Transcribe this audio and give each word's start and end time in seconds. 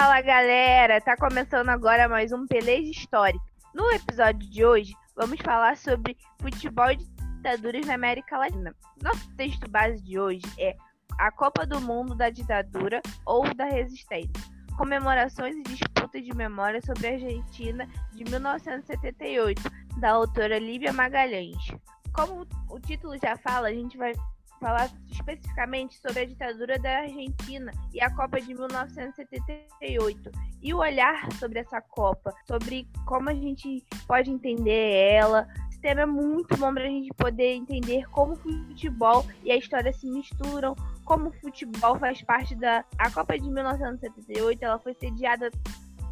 Fala 0.00 0.20
galera, 0.20 1.00
tá 1.00 1.16
começando 1.16 1.70
agora 1.70 2.08
mais 2.08 2.30
um 2.30 2.46
Peleja 2.46 2.88
Histórica. 2.88 3.44
No 3.74 3.90
episódio 3.90 4.48
de 4.48 4.64
hoje, 4.64 4.94
vamos 5.16 5.40
falar 5.40 5.76
sobre 5.76 6.16
futebol 6.40 6.88
e 6.92 6.98
ditaduras 6.98 7.84
na 7.84 7.94
América 7.94 8.38
Latina. 8.38 8.72
Nosso 9.02 9.28
texto 9.34 9.68
base 9.68 10.00
de 10.04 10.16
hoje 10.16 10.44
é 10.56 10.76
A 11.18 11.32
Copa 11.32 11.66
do 11.66 11.80
Mundo 11.80 12.14
da 12.14 12.30
Ditadura 12.30 13.02
ou 13.26 13.52
da 13.52 13.64
Resistência. 13.64 14.30
Comemorações 14.76 15.56
e 15.56 15.62
disputas 15.64 16.24
de 16.24 16.32
memória 16.32 16.80
sobre 16.80 17.08
a 17.08 17.12
Argentina 17.14 17.88
de 18.12 18.22
1978, 18.22 19.60
da 19.98 20.10
autora 20.10 20.60
Lívia 20.60 20.92
Magalhães. 20.92 21.72
Como 22.12 22.46
o 22.70 22.78
título 22.78 23.18
já 23.20 23.36
fala, 23.36 23.66
a 23.66 23.74
gente 23.74 23.98
vai 23.98 24.12
falar 24.58 24.90
especificamente 25.10 25.98
sobre 25.98 26.20
a 26.20 26.26
ditadura 26.26 26.78
da 26.78 26.98
Argentina 27.00 27.72
e 27.92 28.00
a 28.00 28.14
Copa 28.14 28.40
de 28.40 28.54
1978 28.54 30.30
e 30.62 30.74
o 30.74 30.78
olhar 30.78 31.32
sobre 31.34 31.60
essa 31.60 31.80
Copa, 31.80 32.32
sobre 32.46 32.88
como 33.06 33.30
a 33.30 33.34
gente 33.34 33.84
pode 34.06 34.30
entender 34.30 35.12
ela. 35.12 35.48
Esse 35.70 35.80
tema 35.80 36.02
é 36.02 36.06
muito 36.06 36.56
bom 36.56 36.72
para 36.72 36.84
a 36.84 36.88
gente 36.88 37.12
poder 37.14 37.54
entender 37.54 38.08
como 38.10 38.32
o 38.32 38.36
futebol 38.36 39.24
e 39.44 39.50
a 39.50 39.56
história 39.56 39.92
se 39.92 40.10
misturam, 40.10 40.74
como 41.04 41.28
o 41.28 41.32
futebol 41.32 41.98
faz 41.98 42.20
parte 42.22 42.54
da 42.54 42.84
a 42.98 43.10
Copa 43.10 43.38
de 43.38 43.48
1978. 43.48 44.62
Ela 44.62 44.78
foi 44.78 44.94
sediada 44.94 45.50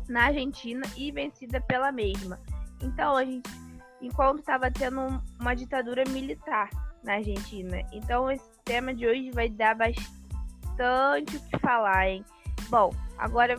na 0.09 0.27
Argentina 0.27 0.83
e 0.97 1.11
vencida 1.11 1.61
pela 1.61 1.91
mesma. 1.91 2.39
Então 2.81 3.17
a 3.17 3.25
gente, 3.25 3.51
enquanto 4.01 4.41
estava 4.41 4.71
tendo 4.71 5.01
uma 5.41 5.55
ditadura 5.55 6.05
militar 6.09 6.71
na 7.07 7.15
Argentina. 7.15 7.81
Então 7.93 8.31
esse 8.31 8.45
tema 8.65 8.93
de 8.93 9.07
hoje 9.07 9.31
vai 9.31 9.49
dar 9.49 9.75
bastante 9.75 11.37
o 11.37 11.41
que 11.41 11.59
falar, 11.61 12.09
hein? 12.09 12.25
Bom, 12.69 12.93
agora 13.17 13.57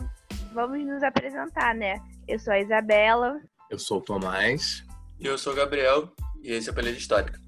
vamos 0.52 0.84
nos 0.86 1.02
apresentar, 1.02 1.74
né? 1.74 2.00
Eu 2.28 2.38
sou 2.38 2.52
a 2.52 2.60
Isabela. 2.60 3.40
Eu 3.70 3.78
sou 3.78 3.98
o 3.98 4.02
Tomás. 4.02 4.84
E 5.18 5.26
eu 5.26 5.36
sou 5.36 5.52
o 5.52 5.56
Gabriel. 5.56 6.12
E 6.42 6.52
esse 6.52 6.68
é 6.68 6.72
a 6.72 6.74
Peleja 6.74 6.98
Histórica. 6.98 7.40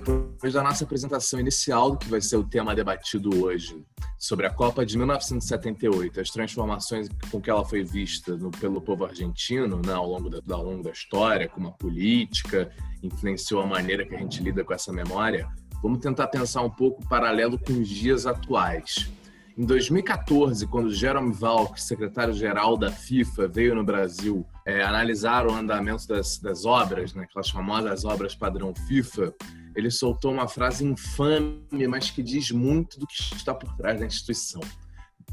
Depois 0.00 0.52
da 0.52 0.62
nossa 0.62 0.84
apresentação 0.84 1.40
inicial 1.40 1.92
do 1.92 1.96
que 1.96 2.08
vai 2.08 2.20
ser 2.20 2.36
o 2.36 2.44
tema 2.44 2.74
debatido 2.74 3.42
hoje, 3.42 3.82
sobre 4.18 4.46
a 4.46 4.50
Copa 4.50 4.84
de 4.84 4.98
1978, 4.98 6.20
as 6.20 6.30
transformações 6.30 7.08
com 7.30 7.40
que 7.40 7.48
ela 7.48 7.64
foi 7.64 7.82
vista 7.82 8.36
no, 8.36 8.50
pelo 8.50 8.78
povo 8.78 9.06
argentino 9.06 9.80
né, 9.84 9.94
ao, 9.94 10.06
longo 10.06 10.28
da, 10.28 10.54
ao 10.54 10.62
longo 10.62 10.82
da 10.82 10.90
história, 10.90 11.48
como 11.48 11.68
a 11.68 11.72
política 11.72 12.70
influenciou 13.02 13.62
a 13.62 13.66
maneira 13.66 14.04
que 14.04 14.14
a 14.14 14.18
gente 14.18 14.42
lida 14.42 14.62
com 14.62 14.74
essa 14.74 14.92
memória, 14.92 15.48
vamos 15.82 16.00
tentar 16.00 16.26
pensar 16.26 16.60
um 16.60 16.70
pouco 16.70 17.06
paralelo 17.08 17.58
com 17.58 17.72
os 17.72 17.88
dias 17.88 18.26
atuais. 18.26 19.10
Em 19.56 19.64
2014, 19.64 20.66
quando 20.66 20.92
Jerome 20.92 21.32
Valk, 21.32 21.80
secretário-geral 21.80 22.76
da 22.76 22.92
FIFA, 22.92 23.48
veio 23.48 23.74
no 23.74 23.82
Brasil 23.82 24.46
é, 24.66 24.82
analisar 24.82 25.46
o 25.46 25.54
andamento 25.54 26.06
das, 26.06 26.36
das 26.36 26.66
obras, 26.66 27.14
né, 27.14 27.22
aquelas 27.22 27.48
famosas 27.48 28.04
obras 28.04 28.34
padrão 28.34 28.74
FIFA, 28.86 29.32
ele 29.76 29.90
soltou 29.90 30.32
uma 30.32 30.48
frase 30.48 30.84
infame, 30.84 31.86
mas 31.86 32.10
que 32.10 32.22
diz 32.22 32.50
muito 32.50 32.98
do 32.98 33.06
que 33.06 33.14
está 33.36 33.54
por 33.54 33.76
trás 33.76 34.00
da 34.00 34.06
instituição. 34.06 34.62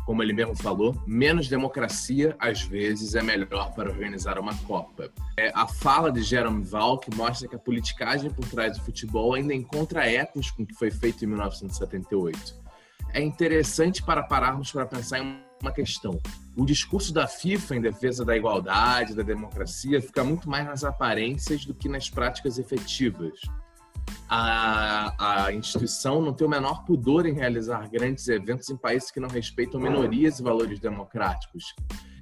Como 0.05 0.21
ele 0.21 0.33
mesmo 0.33 0.53
falou, 0.53 1.01
menos 1.07 1.47
democracia 1.47 2.35
às 2.37 2.61
vezes 2.61 3.15
é 3.15 3.23
melhor 3.23 3.73
para 3.73 3.89
organizar 3.89 4.37
uma 4.37 4.53
Copa. 4.63 5.09
É, 5.37 5.49
a 5.55 5.65
fala 5.65 6.11
de 6.11 6.21
Jerome 6.21 6.61
Valk 6.61 7.15
mostra 7.15 7.47
que 7.47 7.55
a 7.55 7.59
politicagem 7.59 8.29
por 8.29 8.45
trás 8.49 8.77
do 8.77 8.83
futebol 8.83 9.33
ainda 9.33 9.53
encontra 9.53 10.05
ecos 10.05 10.51
com 10.51 10.63
o 10.63 10.65
que 10.65 10.73
foi 10.73 10.91
feito 10.91 11.23
em 11.23 11.27
1978. 11.27 12.61
É 13.13 13.21
interessante 13.21 14.03
para 14.03 14.23
pararmos 14.23 14.71
para 14.73 14.85
pensar 14.85 15.19
em 15.19 15.41
uma 15.61 15.71
questão. 15.71 16.19
O 16.57 16.65
discurso 16.65 17.13
da 17.13 17.27
FIFA 17.27 17.77
em 17.77 17.81
defesa 17.81 18.25
da 18.25 18.35
igualdade, 18.35 19.15
da 19.15 19.23
democracia, 19.23 20.01
fica 20.01 20.21
muito 20.21 20.49
mais 20.49 20.65
nas 20.65 20.83
aparências 20.83 21.63
do 21.63 21.73
que 21.73 21.87
nas 21.87 22.09
práticas 22.09 22.59
efetivas 22.59 23.39
a, 24.35 25.45
a 25.45 25.53
instituição 25.53 26.19
não 26.19 26.33
tem 26.33 26.47
o 26.47 26.49
menor 26.49 26.83
pudor 26.85 27.27
em 27.27 27.33
realizar 27.33 27.87
grandes 27.87 28.27
eventos 28.27 28.67
em 28.67 28.75
países 28.75 29.11
que 29.11 29.19
não 29.19 29.29
respeitam 29.29 29.79
minorias 29.79 30.39
e 30.39 30.43
valores 30.43 30.79
democráticos. 30.79 31.75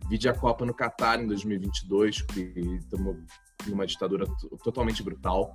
Vide 0.10 0.28
a 0.28 0.34
Copa 0.34 0.66
no 0.66 0.74
Catar 0.74 1.22
em 1.22 1.28
2022, 1.28 2.22
que 2.24 2.80
tomou 2.90 3.16
uma 3.66 3.88
ditadura 3.88 4.26
totalmente 4.62 5.02
brutal. 5.02 5.54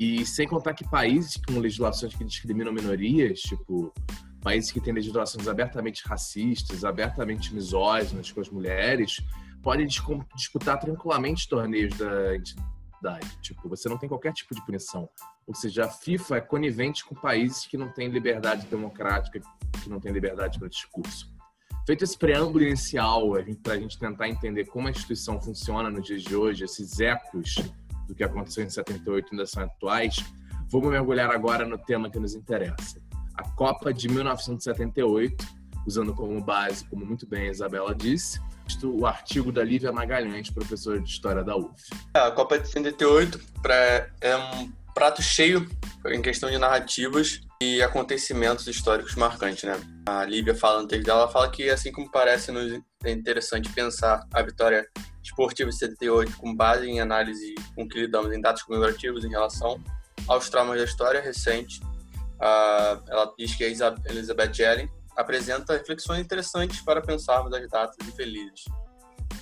E 0.00 0.24
sem 0.24 0.48
contar 0.48 0.72
que 0.72 0.88
países 0.88 1.36
com 1.46 1.58
legislações 1.58 2.14
que 2.14 2.24
discriminam 2.24 2.72
minorias, 2.72 3.40
tipo 3.40 3.92
países 4.40 4.72
que 4.72 4.80
têm 4.80 4.94
legislações 4.94 5.46
abertamente 5.46 6.02
racistas, 6.06 6.86
abertamente 6.86 7.54
misóginas 7.54 8.32
com 8.32 8.40
as 8.40 8.48
mulheres, 8.48 9.20
podem 9.62 9.86
disputar 9.86 10.80
tranquilamente 10.80 11.46
torneios 11.46 11.94
da 11.98 12.34
Tipo, 13.40 13.68
você 13.68 13.88
não 13.88 13.98
tem 13.98 14.08
qualquer 14.08 14.32
tipo 14.32 14.54
de 14.54 14.64
punição. 14.64 15.08
Ou 15.46 15.54
seja, 15.54 15.84
a 15.84 15.88
FIFA 15.88 16.36
é 16.36 16.40
conivente 16.40 17.04
com 17.04 17.14
países 17.14 17.66
que 17.66 17.76
não 17.76 17.92
têm 17.92 18.08
liberdade 18.08 18.66
democrática, 18.66 19.40
que 19.82 19.88
não 19.88 20.00
têm 20.00 20.12
liberdade 20.12 20.58
para 20.58 20.68
discurso. 20.68 21.32
Feito 21.86 22.04
esse 22.04 22.18
preâmbulo 22.18 22.64
inicial, 22.64 23.30
para 23.62 23.72
a 23.72 23.78
gente 23.78 23.98
tentar 23.98 24.28
entender 24.28 24.66
como 24.66 24.88
a 24.88 24.90
instituição 24.90 25.40
funciona 25.40 25.88
nos 25.88 26.06
dias 26.06 26.22
de 26.22 26.36
hoje, 26.36 26.64
esses 26.64 27.00
ecos 27.00 27.54
do 28.06 28.14
que 28.14 28.22
aconteceu 28.22 28.64
em 28.64 28.68
78 28.68 29.28
ainda 29.32 29.46
são 29.46 29.62
atuais, 29.62 30.16
vamos 30.70 30.90
mergulhar 30.90 31.30
agora 31.30 31.66
no 31.66 31.78
tema 31.78 32.10
que 32.10 32.18
nos 32.18 32.34
interessa. 32.34 33.00
A 33.34 33.48
Copa 33.52 33.92
de 33.92 34.08
1978, 34.08 35.46
usando 35.86 36.14
como 36.14 36.38
base, 36.42 36.84
como 36.86 37.06
muito 37.06 37.26
bem 37.26 37.48
a 37.48 37.50
Isabela 37.52 37.94
disse, 37.94 38.40
o 38.84 39.06
artigo 39.06 39.50
da 39.50 39.62
Lívia 39.62 39.92
Magalhães, 39.92 40.50
professora 40.50 41.00
de 41.00 41.08
História 41.08 41.42
da 41.42 41.56
UF. 41.56 41.74
A 42.14 42.30
Copa 42.30 42.58
de 42.58 42.66
78 42.68 43.40
pra, 43.62 44.08
é 44.20 44.36
um 44.36 44.72
prato 44.94 45.22
cheio 45.22 45.68
em 46.06 46.20
questão 46.20 46.50
de 46.50 46.58
narrativas 46.58 47.40
e 47.62 47.82
acontecimentos 47.82 48.66
históricos 48.66 49.14
marcantes, 49.14 49.64
né? 49.64 49.80
A 50.06 50.24
Lívia 50.24 50.54
fala 50.54 50.82
no 50.82 50.88
texto 50.88 51.06
dela, 51.06 51.28
fala 51.28 51.50
que 51.50 51.70
assim 51.70 51.92
como 51.92 52.10
parece 52.10 52.50
nos 52.50 52.80
é 53.04 53.12
interessante 53.12 53.70
pensar 53.70 54.26
a 54.32 54.42
vitória 54.42 54.86
esportiva 55.22 55.70
de 55.70 55.76
78 55.76 56.36
com 56.36 56.54
base 56.54 56.88
em 56.88 57.00
análise 57.00 57.54
com 57.74 57.86
que 57.88 58.00
lidamos 58.00 58.32
em 58.32 58.40
dados 58.40 58.62
comemorativos 58.62 59.24
em 59.24 59.30
relação 59.30 59.80
aos 60.26 60.48
traumas 60.50 60.78
da 60.78 60.84
história 60.84 61.20
recente, 61.20 61.80
uh, 61.80 63.02
ela 63.08 63.32
diz 63.38 63.54
que 63.54 63.64
a 63.64 63.68
Elizabeth 64.10 64.52
Jelen 64.52 64.88
apresenta 65.18 65.72
reflexões 65.72 66.20
interessantes 66.20 66.80
para 66.80 67.02
pensarmos 67.02 67.52
as 67.52 67.68
datas 67.68 67.96
infelizes. 68.06 68.64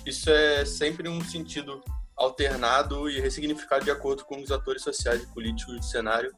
Isso 0.03 0.27
é 0.31 0.65
sempre 0.65 1.07
um 1.07 1.23
sentido 1.23 1.83
alternado 2.15 3.07
e 3.07 3.19
ressignificado 3.19 3.85
de 3.85 3.91
acordo 3.91 4.25
com 4.25 4.41
os 4.41 4.51
atores 4.51 4.81
sociais 4.81 5.21
e 5.21 5.27
políticos 5.27 5.75
do 5.75 5.83
cenário 5.83 6.35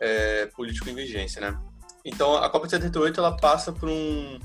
é, 0.00 0.46
político 0.46 0.88
em 0.88 0.94
vigência, 0.94 1.40
né? 1.40 1.60
Então, 2.04 2.36
a 2.36 2.48
Copa 2.48 2.66
de 2.66 2.70
78 2.70 3.18
ela 3.18 3.36
passa 3.36 3.72
por 3.72 3.88
um 3.88 4.38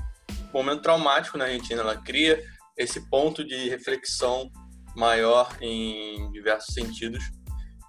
momento 0.52 0.82
traumático 0.82 1.38
na 1.38 1.44
Argentina. 1.44 1.80
Ela 1.80 1.96
cria 1.96 2.42
esse 2.76 3.08
ponto 3.08 3.44
de 3.44 3.68
reflexão 3.68 4.50
maior 4.96 5.56
em 5.60 6.32
diversos 6.32 6.74
sentidos 6.74 7.22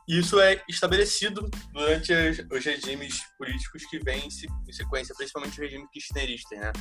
isso 0.07 0.39
é 0.39 0.61
estabelecido 0.67 1.49
durante 1.71 2.11
os 2.51 2.65
regimes 2.65 3.21
políticos 3.37 3.85
que 3.85 3.99
vêm 3.99 4.27
em 4.27 4.73
sequência, 4.73 5.15
principalmente 5.15 5.59
o 5.59 5.63
regime 5.63 5.87
kirchnerista, 5.91 6.55
né? 6.55 6.73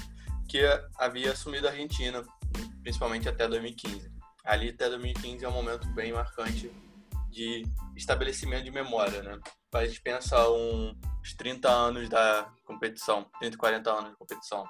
que 0.48 0.60
havia 0.98 1.32
assumido 1.32 1.66
a 1.66 1.70
Argentina, 1.70 2.22
principalmente 2.82 3.28
até 3.28 3.46
2015. 3.46 4.10
Ali 4.44 4.70
até 4.70 4.88
2015 4.88 5.44
é 5.44 5.48
um 5.48 5.52
momento 5.52 5.86
bem 5.94 6.12
marcante 6.12 6.70
de 7.30 7.64
estabelecimento 7.96 8.64
de 8.64 8.70
memória. 8.70 9.22
Né? 9.22 9.38
A 9.72 9.86
gente 9.86 10.00
pensa 10.02 10.50
uns 10.50 11.34
30 11.38 11.68
anos 11.68 12.08
da 12.08 12.52
competição, 12.64 13.24
30, 13.38 13.56
40 13.56 13.90
anos 13.90 14.10
de 14.10 14.16
competição. 14.16 14.64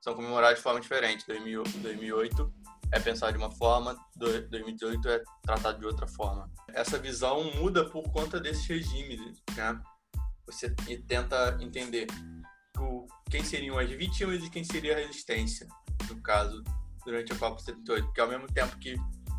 São 0.00 0.14
comemorados 0.14 0.58
de 0.58 0.62
forma 0.62 0.80
diferente. 0.80 1.26
2008 1.26 2.54
é 2.92 2.98
pensado 3.00 3.32
de 3.32 3.38
uma 3.38 3.50
forma, 3.50 3.96
2018 4.16 5.08
é 5.08 5.22
tratado 5.42 5.78
de 5.78 5.86
outra 5.86 6.06
forma. 6.06 6.50
Essa 6.68 6.98
visão 6.98 7.44
muda 7.56 7.84
por 7.88 8.02
conta 8.10 8.40
desses 8.40 8.66
regimes, 8.66 9.20
né? 9.56 9.80
Você 10.46 10.74
tenta 11.06 11.58
entender 11.60 12.06
quem 13.30 13.44
seriam 13.44 13.78
as 13.78 13.90
vítimas 13.90 14.42
e 14.42 14.50
quem 14.50 14.64
seria 14.64 14.96
a 14.96 15.00
resistência, 15.00 15.66
no 16.08 16.22
caso, 16.22 16.62
durante 17.04 17.32
a 17.32 17.36
Copa 17.36 17.58
78, 17.60 18.04
porque 18.06 18.20
ao 18.20 18.28
mesmo 18.28 18.46
tempo 18.46 18.78
que 18.78 18.96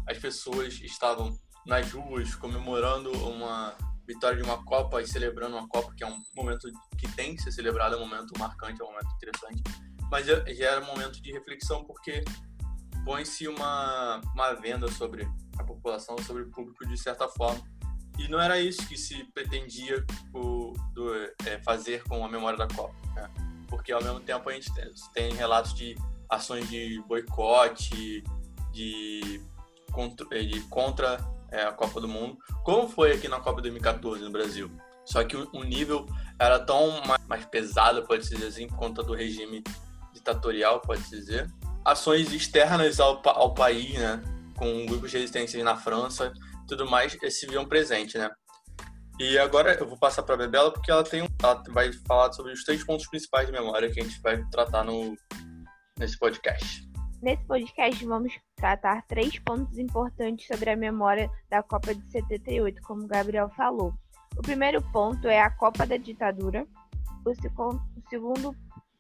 as 0.08 0.18
pessoas 0.18 0.74
estavam 0.82 1.36
nas 1.66 1.92
ruas 1.92 2.36
comemorando 2.36 3.12
uma 3.28 3.76
vitória 4.06 4.38
de 4.38 4.44
uma 4.44 4.64
Copa 4.64 5.02
e 5.02 5.08
celebrando 5.08 5.56
uma 5.56 5.68
Copa, 5.68 5.94
que 5.96 6.04
é 6.04 6.08
um 6.08 6.22
momento 6.36 6.68
que 6.98 7.08
tem 7.16 7.36
que 7.36 7.42
ser 7.42 7.52
celebrado, 7.52 7.96
é 7.96 7.98
um 7.98 8.08
momento 8.08 8.38
marcante, 8.38 8.82
é 8.82 8.84
um 8.84 8.88
momento 8.90 9.12
interessante, 9.16 9.64
mas 10.12 10.26
já 10.26 10.44
era 10.46 10.82
um 10.82 10.88
momento 10.88 11.22
de 11.22 11.32
reflexão 11.32 11.84
porque 11.86 12.24
põe-se 13.10 13.48
uma, 13.48 14.22
uma 14.36 14.54
venda 14.54 14.88
sobre 14.92 15.28
a 15.58 15.64
população, 15.64 16.16
sobre 16.20 16.44
o 16.44 16.52
público, 16.52 16.88
de 16.88 16.96
certa 16.96 17.28
forma, 17.28 17.60
E 18.20 18.28
não 18.28 18.40
era 18.40 18.60
isso 18.60 18.88
que 18.88 18.96
se 18.96 19.24
pretendia 19.34 20.06
o, 20.32 20.74
do, 20.94 21.12
é, 21.48 21.60
fazer 21.64 22.04
com 22.04 22.24
a 22.24 22.30
memória 22.30 22.60
da 22.60 22.68
Copa. 22.68 22.94
Né? 23.16 23.28
Porque 23.68 23.92
ao 23.92 24.04
mesmo 24.04 24.20
tempo 24.20 24.48
a 24.48 24.54
gente 24.54 24.72
tem, 24.76 24.94
tem 25.16 25.34
relatos 25.34 25.74
de 25.74 25.96
ações 26.30 26.70
de 26.70 27.02
boicote, 27.08 28.24
de 28.72 29.42
contra, 29.92 30.28
é, 30.32 30.44
de 30.44 30.62
contra 30.68 31.18
é, 31.52 31.64
a 31.64 31.72
Copa 31.72 32.00
do 32.00 32.08
Mundo, 32.08 32.38
como 32.64 32.88
foi 32.88 33.14
aqui 33.14 33.28
na 33.28 33.40
Copa 33.40 33.56
de 33.56 33.70
2014 33.70 34.24
no 34.24 34.32
Brasil. 34.32 34.70
Só 35.04 35.24
que 35.24 35.36
o, 35.36 35.50
o 35.52 35.64
nível 35.64 36.06
era 36.38 36.60
tão 36.60 37.04
mais, 37.08 37.26
mais 37.26 37.46
pesado, 37.48 38.06
pode-se 38.06 38.36
dizer 38.36 38.46
assim, 38.46 38.68
por 38.68 38.78
conta 38.78 39.02
do 39.02 39.16
regime 39.16 39.64
ditatorial, 40.14 40.80
pode-se 40.82 41.10
dizer. 41.10 41.52
Ações 41.92 42.32
externas 42.32 43.00
ao, 43.00 43.22
ao 43.28 43.54
país, 43.54 43.98
né? 43.98 44.22
Com 44.56 44.86
grupos 44.86 45.12
de 45.12 45.18
resistência 45.18 45.64
na 45.64 45.76
França, 45.76 46.32
tudo 46.68 46.90
mais, 46.90 47.18
se 47.30 47.48
viam 47.48 47.66
presente, 47.66 48.18
né? 48.18 48.30
E 49.20 49.38
agora 49.38 49.74
eu 49.74 49.88
vou 49.88 49.98
passar 49.98 50.24
para 50.24 50.36
a 50.36 50.38
Bebela 50.38 50.72
porque 50.72 50.90
ela 50.90 51.04
tem 51.04 51.28
ela 51.44 51.64
vai 51.70 51.92
falar 52.08 52.32
sobre 52.32 52.54
os 52.54 52.64
três 52.64 52.84
pontos 52.86 53.08
principais 53.08 53.48
de 53.48 53.52
memória 53.52 53.92
que 53.92 54.00
a 54.00 54.04
gente 54.04 54.22
vai 54.22 54.42
tratar 54.50 54.84
no 54.84 55.16
nesse 55.98 56.18
podcast. 56.18 56.88
Nesse 57.22 57.44
podcast 57.46 58.06
vamos 58.06 58.34
tratar 58.56 59.06
três 59.08 59.38
pontos 59.40 59.78
importantes 59.78 60.48
sobre 60.48 60.70
a 60.70 60.78
memória 60.78 61.30
da 61.50 61.62
Copa 61.62 61.94
de 61.94 62.10
78, 62.12 62.82
como 62.84 63.04
o 63.04 63.08
Gabriel 63.08 63.50
falou. 63.58 63.94
O 64.38 64.42
primeiro 64.42 64.82
ponto 64.94 65.28
é 65.28 65.42
a 65.42 65.50
Copa 65.50 65.86
da 65.86 65.98
Ditadura. 65.98 66.66
O, 67.26 67.34
segundo 68.10 68.56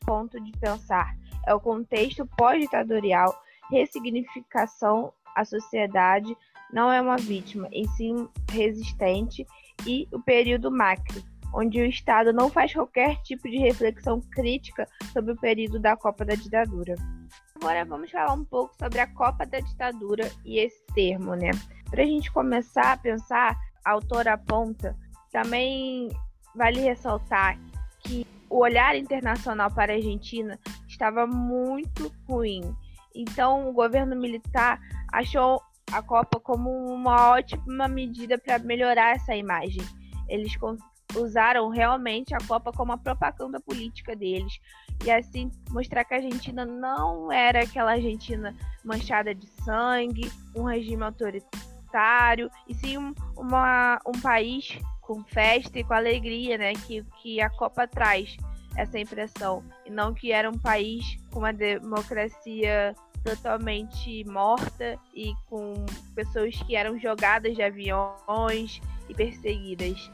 ponto 0.09 0.41
de 0.41 0.51
pensar 0.53 1.15
é 1.45 1.53
o 1.53 1.59
contexto 1.59 2.25
pós-ditatorial, 2.35 3.39
ressignificação 3.69 5.13
à 5.35 5.45
sociedade, 5.45 6.35
não 6.73 6.91
é 6.91 6.99
uma 6.99 7.15
vítima, 7.15 7.69
e 7.71 7.87
sim 7.89 8.27
resistente, 8.49 9.45
e 9.85 10.07
o 10.11 10.19
período 10.19 10.71
macro, 10.71 11.21
onde 11.53 11.79
o 11.79 11.85
Estado 11.85 12.33
não 12.33 12.49
faz 12.49 12.73
qualquer 12.73 13.21
tipo 13.21 13.47
de 13.47 13.57
reflexão 13.57 14.19
crítica 14.19 14.87
sobre 15.13 15.33
o 15.33 15.37
período 15.37 15.79
da 15.79 15.95
Copa 15.95 16.25
da 16.25 16.33
Ditadura. 16.33 16.95
Agora 17.55 17.85
vamos 17.85 18.09
falar 18.09 18.33
um 18.33 18.45
pouco 18.45 18.75
sobre 18.79 18.99
a 18.99 19.07
Copa 19.13 19.45
da 19.45 19.59
Ditadura 19.59 20.27
e 20.43 20.57
esse 20.57 20.83
termo, 20.95 21.35
né? 21.35 21.51
Para 21.87 22.01
a 22.01 22.05
gente 22.05 22.31
começar 22.31 22.93
a 22.93 22.97
pensar, 22.97 23.55
a 23.85 23.91
autora 23.91 24.33
aponta, 24.33 24.95
também 25.31 26.09
vale 26.55 26.79
ressaltar 26.79 27.59
que 27.99 28.25
o 28.49 28.59
olhar 28.59 28.95
internacional 28.95 29.71
para 29.71 29.93
a 29.93 29.95
Argentina 29.95 30.59
estava 30.87 31.27
muito 31.27 32.11
ruim. 32.27 32.75
Então, 33.13 33.69
o 33.69 33.73
governo 33.73 34.15
militar 34.15 34.79
achou 35.11 35.61
a 35.91 36.01
Copa 36.01 36.39
como 36.39 36.69
uma 36.93 37.31
ótima 37.31 37.87
medida 37.87 38.37
para 38.37 38.59
melhorar 38.59 39.15
essa 39.15 39.35
imagem. 39.35 39.81
Eles 40.27 40.53
usaram 41.15 41.69
realmente 41.69 42.35
a 42.35 42.37
Copa 42.47 42.71
como 42.71 42.91
a 42.91 42.97
propaganda 42.97 43.59
política 43.59 44.15
deles 44.15 44.59
e 45.03 45.09
assim 45.09 45.49
mostrar 45.69 46.03
que 46.03 46.13
a 46.13 46.17
Argentina 46.17 46.65
não 46.65 47.31
era 47.31 47.63
aquela 47.63 47.93
Argentina 47.93 48.55
manchada 48.83 49.33
de 49.33 49.47
sangue, 49.63 50.31
um 50.55 50.63
regime 50.63 51.03
autoritário, 51.03 51.78
e 52.67 52.73
sim 52.75 52.97
um, 52.97 53.13
uma, 53.37 53.99
um 54.05 54.19
país 54.21 54.79
com 55.01 55.23
festa 55.23 55.79
e 55.79 55.83
com 55.83 55.93
alegria, 55.93 56.57
né? 56.57 56.73
Que, 56.73 57.03
que 57.21 57.41
a 57.41 57.49
Copa 57.49 57.87
traz 57.87 58.37
essa 58.75 58.99
impressão. 58.99 59.63
E 59.85 59.89
não 59.89 60.13
que 60.13 60.31
era 60.31 60.49
um 60.49 60.57
país 60.57 61.17
com 61.31 61.39
uma 61.39 61.53
democracia 61.53 62.95
totalmente 63.23 64.23
morta 64.25 64.97
e 65.13 65.33
com 65.49 65.85
pessoas 66.15 66.55
que 66.63 66.75
eram 66.75 66.97
jogadas 66.99 67.55
de 67.55 67.61
aviões 67.61 68.81
e 69.09 69.13
perseguidas. 69.13 70.11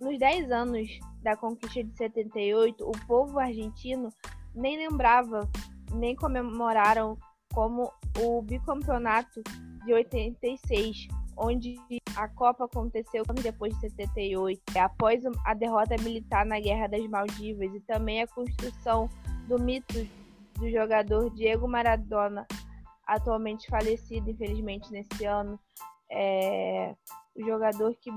Nos 0.00 0.18
10 0.18 0.50
anos 0.50 0.88
da 1.22 1.36
conquista 1.36 1.84
de 1.84 1.96
78, 1.96 2.84
o 2.84 2.92
povo 3.06 3.38
argentino 3.38 4.08
nem 4.54 4.76
lembrava, 4.76 5.48
nem 5.92 6.16
comemoraram 6.16 7.16
como 7.52 7.92
o 8.18 8.42
bicampeonato 8.42 9.42
de 9.84 9.92
86, 9.92 11.08
onde 11.36 11.76
a 12.16 12.28
Copa 12.28 12.64
aconteceu 12.64 13.24
depois 13.42 13.74
de 13.74 13.90
78, 13.90 14.60
após 14.76 15.22
a 15.44 15.54
derrota 15.54 15.96
militar 16.02 16.44
na 16.44 16.60
Guerra 16.60 16.86
das 16.88 17.06
Maldivas 17.08 17.74
e 17.74 17.80
também 17.80 18.22
a 18.22 18.26
construção 18.26 19.08
do 19.48 19.58
mito 19.58 20.06
do 20.58 20.70
jogador 20.70 21.30
Diego 21.30 21.66
Maradona, 21.66 22.46
atualmente 23.06 23.68
falecido, 23.68 24.30
infelizmente, 24.30 24.90
nesse 24.92 25.24
ano. 25.24 25.58
É, 26.10 26.94
o 27.34 27.42
jogador 27.44 27.94
que 27.96 28.10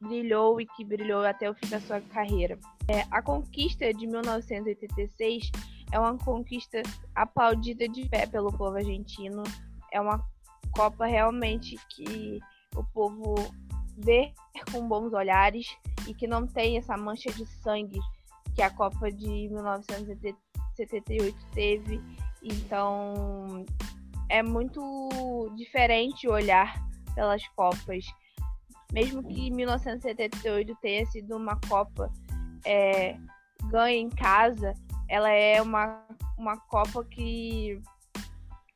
brilhou 0.00 0.60
e 0.60 0.66
que 0.66 0.84
brilhou 0.84 1.24
até 1.24 1.50
o 1.50 1.54
fim 1.54 1.68
da 1.68 1.80
sua 1.80 2.00
carreira. 2.00 2.56
É, 2.88 3.04
a 3.10 3.20
conquista 3.20 3.92
de 3.92 4.06
1986 4.06 5.50
é 5.90 5.98
uma 5.98 6.16
conquista 6.16 6.80
aplaudida 7.14 7.88
de 7.88 8.08
pé 8.08 8.26
pelo 8.26 8.52
povo 8.52 8.76
argentino. 8.76 9.42
É 9.92 10.00
uma 10.00 10.24
Copa 10.72 11.06
realmente 11.06 11.76
que 11.88 12.40
o 12.74 12.84
povo 12.84 13.34
vê 13.98 14.32
com 14.72 14.88
bons 14.88 15.12
olhares 15.12 15.66
e 16.08 16.14
que 16.14 16.26
não 16.26 16.46
tem 16.46 16.78
essa 16.78 16.96
mancha 16.96 17.30
de 17.32 17.46
sangue 17.46 18.00
que 18.54 18.62
a 18.62 18.70
Copa 18.70 19.10
de 19.10 19.48
1978 19.48 21.36
teve. 21.52 22.00
Então 22.42 23.64
é 24.28 24.42
muito 24.42 25.52
diferente 25.56 26.28
olhar 26.28 26.74
pelas 27.14 27.46
Copas 27.48 28.04
mesmo 28.92 29.22
que 29.22 29.50
1978 29.50 30.76
tenha 30.82 31.06
sido 31.06 31.36
uma 31.36 31.58
Copa 31.66 32.12
é, 32.64 33.16
ganha 33.70 33.96
em 33.96 34.10
casa, 34.10 34.74
ela 35.08 35.30
é 35.30 35.60
uma, 35.62 36.06
uma 36.36 36.58
Copa 36.58 37.02
que, 37.04 37.80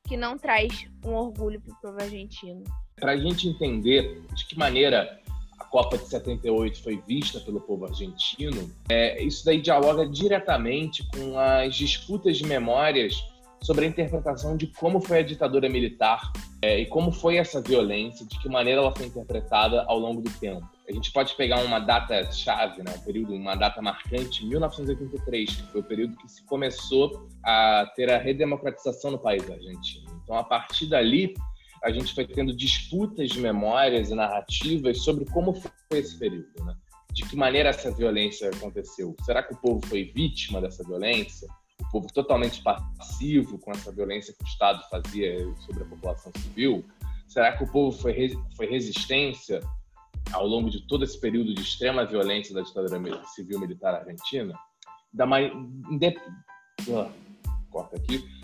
que 0.07 0.17
não 0.17 0.39
traz 0.39 0.87
um 1.05 1.13
orgulho 1.13 1.61
para 1.61 1.73
o 1.73 1.77
povo 1.77 2.01
argentino. 2.01 2.63
Para 2.99 3.13
a 3.13 3.17
gente 3.17 3.49
entender 3.49 4.23
de 4.35 4.47
que 4.47 4.59
maneira 4.59 5.21
a 5.59 5.65
Copa 5.65 5.99
de 5.99 6.07
78 6.07 6.83
foi 6.83 7.03
vista 7.07 7.41
pelo 7.41 7.61
povo 7.61 7.87
argentino, 7.87 8.71
é, 8.89 9.23
isso 9.23 9.45
daí 9.45 9.61
dialoga 9.61 10.07
diretamente 10.07 11.07
com 11.11 11.39
as 11.39 11.75
disputas 11.75 12.37
de 12.37 12.47
memórias 12.47 13.15
sobre 13.63 13.85
a 13.85 13.89
interpretação 13.89 14.57
de 14.57 14.67
como 14.67 15.01
foi 15.01 15.19
a 15.19 15.23
ditadura 15.23 15.69
militar 15.69 16.33
é, 16.63 16.81
e 16.81 16.87
como 16.87 17.13
foi 17.13 17.37
essa 17.37 17.61
violência, 17.61 18.27
de 18.27 18.39
que 18.41 18.49
maneira 18.49 18.81
ela 18.81 18.95
foi 18.95 19.07
interpretada 19.07 19.85
ao 19.87 19.99
longo 19.99 20.23
do 20.23 20.31
tempo. 20.39 20.67
A 20.89 20.93
gente 20.93 21.13
pode 21.13 21.35
pegar 21.37 21.63
uma 21.65 21.79
data 21.79 22.31
chave, 22.33 22.83
né, 22.83 22.95
um 22.97 23.01
período, 23.01 23.35
uma 23.35 23.55
data 23.55 23.83
marcante, 23.83 24.45
1983, 24.47 25.55
que 25.55 25.73
foi 25.73 25.81
o 25.81 25.85
período 25.85 26.17
que 26.17 26.29
se 26.29 26.45
começou 26.47 27.29
a 27.45 27.91
ter 27.95 28.11
a 28.11 28.19
redemocratização 28.19 29.11
no 29.11 29.19
país 29.19 29.49
argentino. 29.51 30.21
Então, 30.23 30.37
a 30.37 30.45
partir 30.45 30.87
dali, 30.87 31.35
a 31.83 31.91
gente 31.91 32.15
foi 32.15 32.27
tendo 32.27 32.57
disputas 32.57 33.31
de 33.31 33.41
memórias 33.41 34.11
e 34.11 34.15
narrativas 34.15 35.03
sobre 35.03 35.25
como 35.27 35.53
foi 35.53 35.99
esse 35.99 36.19
período, 36.19 36.65
né? 36.65 36.75
De 37.13 37.23
que 37.23 37.37
maneira 37.37 37.71
essa 37.71 37.91
violência 37.91 38.51
aconteceu? 38.51 39.15
Será 39.23 39.43
que 39.43 39.55
o 39.55 39.57
povo 39.57 39.81
foi 39.87 40.05
vítima 40.05 40.61
dessa 40.61 40.85
violência? 40.85 41.49
O 41.87 41.91
povo 41.91 42.13
totalmente 42.13 42.63
passivo 42.63 43.59
com 43.59 43.71
essa 43.73 43.93
violência 43.93 44.35
que 44.37 44.45
o 44.45 44.47
Estado 44.47 44.83
fazia 44.91 45.39
sobre 45.61 45.83
a 45.83 45.87
população 45.87 46.33
civil? 46.37 46.85
Será 47.29 47.57
que 47.57 47.65
o 47.65 47.71
povo 47.71 47.97
foi, 47.97 48.37
foi 48.57 48.67
resistência 48.67 49.61
ao 50.33 50.47
longo 50.47 50.71
de 50.71 50.87
todo 50.87 51.05
esse 51.05 51.21
período 51.21 51.55
de 51.55 51.63
extrema 51.63 52.05
violência 52.05 52.55
da 52.55 52.63
ditadura 52.63 53.25
civil 53.35 53.59
militar 53.61 53.95
argentina? 53.95 54.59
Da 55.13 55.27
mais, 55.27 55.53
uh, 55.53 57.11
corta 57.71 57.97
aqui 57.97 58.36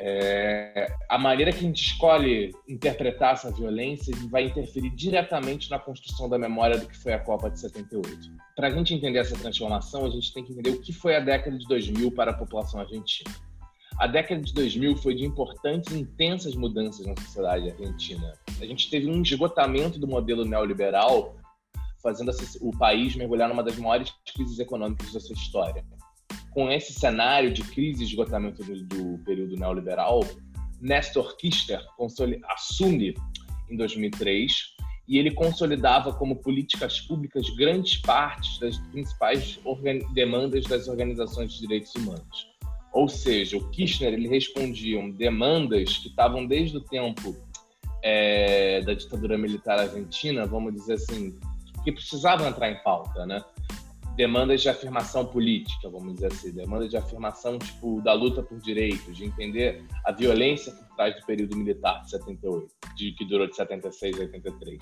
é, 0.00 0.94
a 1.08 1.18
maneira 1.18 1.50
que 1.50 1.58
a 1.58 1.62
gente 1.62 1.82
escolhe 1.82 2.52
interpretar 2.68 3.34
essa 3.34 3.50
violência 3.50 4.14
vai 4.30 4.44
interferir 4.44 4.90
diretamente 4.90 5.68
na 5.70 5.78
construção 5.78 6.28
da 6.28 6.38
memória 6.38 6.78
do 6.78 6.86
que 6.86 6.96
foi 6.96 7.12
a 7.12 7.18
Copa 7.18 7.50
de 7.50 7.58
78. 7.58 8.30
Para 8.54 8.68
a 8.68 8.70
gente 8.70 8.94
entender 8.94 9.18
essa 9.18 9.36
transformação, 9.36 10.06
a 10.06 10.10
gente 10.10 10.32
tem 10.32 10.44
que 10.44 10.52
entender 10.52 10.70
o 10.70 10.80
que 10.80 10.92
foi 10.92 11.16
a 11.16 11.20
década 11.20 11.58
de 11.58 11.66
2000 11.66 12.12
para 12.12 12.30
a 12.30 12.34
população 12.34 12.80
argentina. 12.80 13.30
A 13.98 14.06
década 14.06 14.40
de 14.40 14.54
2000 14.54 14.96
foi 14.98 15.16
de 15.16 15.24
importantes 15.24 15.92
e 15.92 15.98
intensas 15.98 16.54
mudanças 16.54 17.04
na 17.04 17.16
sociedade 17.16 17.70
argentina. 17.70 18.32
A 18.60 18.64
gente 18.64 18.88
teve 18.88 19.10
um 19.10 19.20
esgotamento 19.20 19.98
do 19.98 20.06
modelo 20.06 20.44
neoliberal, 20.44 21.36
fazendo 22.00 22.30
o 22.60 22.70
país 22.78 23.16
mergulhar 23.16 23.48
numa 23.48 23.64
das 23.64 23.76
maiores 23.76 24.14
crises 24.32 24.60
econômicas 24.60 25.12
da 25.12 25.18
sua 25.18 25.34
história 25.34 25.84
com 26.58 26.68
esse 26.72 26.92
cenário 26.92 27.52
de 27.52 27.62
crise 27.62 28.02
e 28.02 28.06
esgotamento 28.08 28.64
do, 28.64 28.82
do 28.82 29.18
período 29.24 29.54
neoliberal, 29.54 30.26
Nestor 30.80 31.36
Kirchner 31.36 31.80
assume 32.48 33.14
em 33.70 33.76
2003 33.76 34.74
e 35.06 35.18
ele 35.18 35.30
consolidava 35.30 36.12
como 36.12 36.34
políticas 36.34 36.98
públicas 36.98 37.48
grandes 37.50 37.98
partes 37.98 38.58
das 38.58 38.76
principais 38.76 39.60
demandas 40.12 40.64
das 40.64 40.88
organizações 40.88 41.52
de 41.52 41.60
direitos 41.60 41.94
humanos. 41.94 42.48
Ou 42.92 43.08
seja, 43.08 43.56
o 43.56 43.70
Kirchner 43.70 44.14
ele 44.14 44.26
respondia 44.26 45.00
demandas 45.12 45.98
que 45.98 46.08
estavam 46.08 46.44
desde 46.44 46.78
o 46.78 46.80
tempo 46.80 47.36
é, 48.02 48.80
da 48.80 48.94
ditadura 48.94 49.38
militar 49.38 49.78
argentina, 49.78 50.44
vamos 50.44 50.74
dizer 50.74 50.94
assim, 50.94 51.38
que 51.84 51.92
precisavam 51.92 52.48
entrar 52.48 52.68
em 52.68 52.82
pauta, 52.82 53.24
né? 53.26 53.44
Demandas 54.18 54.62
de 54.62 54.68
afirmação 54.68 55.24
política, 55.24 55.88
vamos 55.88 56.14
dizer 56.14 56.26
assim, 56.26 56.50
demandas 56.50 56.90
de 56.90 56.96
afirmação 56.96 57.56
tipo 57.56 58.02
da 58.02 58.12
luta 58.12 58.42
por 58.42 58.58
direitos, 58.58 59.16
de 59.16 59.24
entender 59.24 59.84
a 60.04 60.10
violência 60.10 60.72
por 60.72 60.96
trás 60.96 61.14
do 61.14 61.24
período 61.24 61.56
militar 61.56 62.02
de 62.02 62.10
78, 62.10 62.66
de 62.96 63.12
que 63.12 63.24
durou 63.24 63.46
de 63.46 63.54
76 63.54 64.16
a 64.16 64.22
83. 64.22 64.78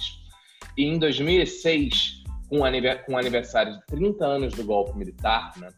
E 0.78 0.85
em 0.87 0.99
2006, 0.99 2.25
com 2.49 2.61
o 2.61 3.19
aniversário 3.19 3.75
de 3.75 3.87
30 3.88 4.25
anos 4.25 4.55
do 4.55 4.64
golpe 4.64 4.97
militar, 4.97 5.52
né, 5.59 5.69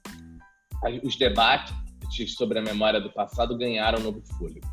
os 1.02 1.16
debates 1.16 1.74
sobre 2.28 2.60
a 2.60 2.62
memória 2.62 3.00
do 3.00 3.10
passado 3.10 3.58
ganharam 3.58 3.98
novo 3.98 4.22
fôlego. 4.38 4.68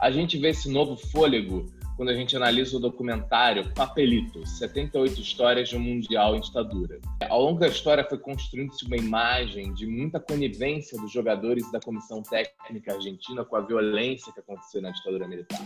A 0.00 0.10
gente 0.10 0.38
vê 0.38 0.48
esse 0.48 0.70
novo 0.70 0.96
fôlego 0.96 1.66
quando 1.96 2.10
a 2.10 2.14
gente 2.14 2.36
analisa 2.36 2.76
o 2.76 2.80
documentário 2.80 3.72
Papelito, 3.72 4.46
78 4.46 5.20
histórias 5.20 5.68
de 5.70 5.76
um 5.76 5.80
mundial 5.80 6.36
em 6.36 6.40
ditadura. 6.40 7.00
Ao 7.28 7.40
longo 7.40 7.58
da 7.58 7.68
história 7.68 8.04
foi 8.04 8.18
construindo-se 8.18 8.84
uma 8.84 8.96
imagem 8.96 9.72
de 9.72 9.86
muita 9.86 10.20
conivência 10.20 11.00
dos 11.00 11.10
jogadores 11.10 11.70
da 11.72 11.80
comissão 11.80 12.22
técnica 12.22 12.94
argentina 12.94 13.44
com 13.44 13.56
a 13.56 13.60
violência 13.60 14.30
que 14.32 14.40
aconteceu 14.40 14.82
na 14.82 14.90
ditadura 14.90 15.26
militar. 15.26 15.64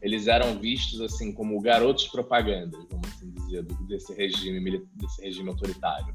Eles 0.00 0.28
eram 0.28 0.60
vistos 0.60 1.00
assim 1.00 1.32
como 1.32 1.60
garotos 1.60 2.06
propagandas, 2.06 2.80
vamos 2.88 3.08
assim 3.08 3.28
dizer, 3.30 3.64
desse 3.88 4.14
regime 4.14 4.86
desse 4.94 5.20
regime 5.22 5.48
autoritário. 5.48 6.14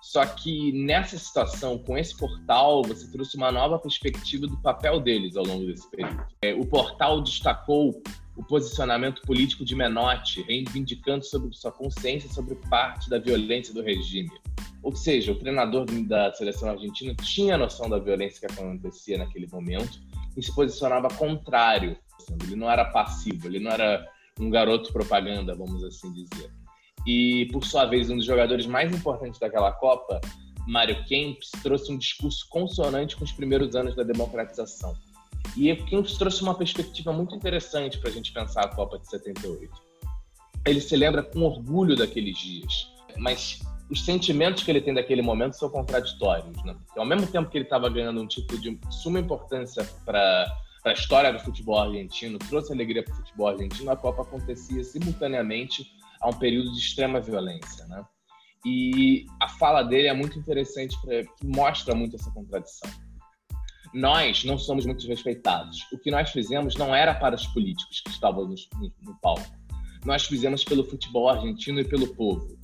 Só 0.00 0.24
que 0.24 0.70
nessa 0.70 1.18
situação, 1.18 1.78
com 1.78 1.98
esse 1.98 2.16
portal, 2.16 2.84
você 2.84 3.10
trouxe 3.10 3.36
uma 3.36 3.50
nova 3.50 3.76
perspectiva 3.76 4.46
do 4.46 4.56
papel 4.58 5.00
deles 5.00 5.36
ao 5.36 5.44
longo 5.44 5.66
desse 5.66 5.90
período. 5.90 6.24
É, 6.40 6.54
o 6.54 6.64
portal 6.64 7.20
destacou 7.20 8.00
o 8.36 8.44
posicionamento 8.44 9.22
político 9.22 9.64
de 9.64 9.74
Menotti, 9.74 10.42
reivindicando 10.42 11.24
sobre 11.24 11.54
sua 11.54 11.72
consciência 11.72 12.30
sobre 12.30 12.54
parte 12.68 13.08
da 13.08 13.18
violência 13.18 13.72
do 13.72 13.82
regime. 13.82 14.30
Ou 14.82 14.94
seja, 14.94 15.32
o 15.32 15.34
treinador 15.34 15.86
da 15.86 16.32
seleção 16.34 16.70
argentina 16.70 17.14
tinha 17.14 17.56
noção 17.56 17.88
da 17.88 17.98
violência 17.98 18.46
que 18.46 18.52
acontecia 18.52 19.18
naquele 19.18 19.48
momento 19.48 19.98
e 20.36 20.42
se 20.42 20.54
posicionava 20.54 21.08
contrário. 21.08 21.96
Ele 22.44 22.56
não 22.56 22.70
era 22.70 22.84
passivo, 22.84 23.46
ele 23.46 23.58
não 23.58 23.70
era 23.70 24.06
um 24.38 24.50
garoto 24.50 24.92
propaganda, 24.92 25.54
vamos 25.54 25.82
assim 25.82 26.12
dizer. 26.12 26.50
E, 27.06 27.48
por 27.52 27.64
sua 27.64 27.86
vez, 27.86 28.10
um 28.10 28.16
dos 28.16 28.26
jogadores 28.26 28.66
mais 28.66 28.92
importantes 28.94 29.40
daquela 29.40 29.72
Copa, 29.72 30.20
Mário 30.66 31.04
Kempis, 31.04 31.50
trouxe 31.62 31.90
um 31.92 31.96
discurso 31.96 32.46
consonante 32.50 33.16
com 33.16 33.24
os 33.24 33.32
primeiros 33.32 33.74
anos 33.74 33.94
da 33.94 34.02
democratização. 34.02 34.94
E 35.56 35.72
o 35.72 35.86
Kempis 35.86 36.18
trouxe 36.18 36.42
uma 36.42 36.54
perspectiva 36.54 37.12
muito 37.12 37.34
interessante 37.34 37.98
para 37.98 38.10
a 38.10 38.12
gente 38.12 38.32
pensar 38.32 38.62
a 38.62 38.68
Copa 38.68 38.98
de 38.98 39.08
78. 39.08 39.72
Ele 40.66 40.80
se 40.80 40.96
lembra 40.96 41.22
com 41.22 41.40
orgulho 41.42 41.96
daqueles 41.96 42.36
dias, 42.38 42.88
mas 43.16 43.60
os 43.90 44.04
sentimentos 44.04 44.62
que 44.62 44.70
ele 44.70 44.80
tem 44.80 44.92
daquele 44.92 45.22
momento 45.22 45.54
são 45.54 45.70
contraditórios. 45.70 46.62
Né? 46.64 46.76
Ao 46.96 47.06
mesmo 47.06 47.26
tempo 47.26 47.48
que 47.48 47.56
ele 47.56 47.64
estava 47.64 47.88
ganhando 47.88 48.20
um 48.20 48.26
tipo 48.26 48.58
de 48.58 48.78
suma 48.90 49.20
importância 49.20 49.84
para 50.04 50.46
a 50.84 50.92
história 50.92 51.32
do 51.32 51.40
futebol 51.40 51.78
argentino, 51.78 52.38
trouxe 52.38 52.72
alegria 52.72 53.02
para 53.02 53.14
o 53.14 53.16
futebol 53.16 53.48
argentino, 53.48 53.90
a 53.90 53.96
Copa 53.96 54.22
acontecia 54.22 54.82
simultaneamente 54.84 55.86
a 56.20 56.28
um 56.28 56.32
período 56.32 56.72
de 56.72 56.78
extrema 56.78 57.20
violência, 57.20 57.86
né? 57.86 58.04
E 58.64 59.26
a 59.40 59.48
fala 59.48 59.82
dele 59.82 60.08
é 60.08 60.14
muito 60.14 60.38
interessante, 60.38 60.96
pra, 61.00 61.22
que 61.22 61.46
mostra 61.46 61.94
muito 61.94 62.16
essa 62.16 62.30
contradição. 62.32 62.90
Nós 63.96 64.44
não 64.44 64.58
somos 64.58 64.84
muito 64.84 65.08
respeitados. 65.08 65.86
O 65.90 65.98
que 65.98 66.10
nós 66.10 66.30
fizemos 66.30 66.74
não 66.74 66.94
era 66.94 67.14
para 67.14 67.34
os 67.34 67.46
políticos 67.46 68.02
que 68.02 68.10
estavam 68.10 68.46
no, 68.46 68.54
no, 69.00 69.14
palco. 69.22 69.56
Nós 70.04 70.26
fizemos 70.26 70.62
pelo 70.62 70.84
futebol 70.84 71.30
argentino 71.30 71.80
e 71.80 71.84
pelo 71.84 72.14
povo. 72.14 72.58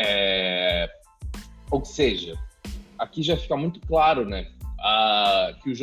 É... 0.00 0.90
Ou 1.70 1.84
seja, 1.84 2.38
aqui 2.98 3.22
já 3.22 3.36
fica 3.36 3.54
muito 3.54 3.80
claro, 3.80 4.24
né? 4.24 4.44
Que, 5.62 5.62
que 5.62 5.70
os 5.70 5.78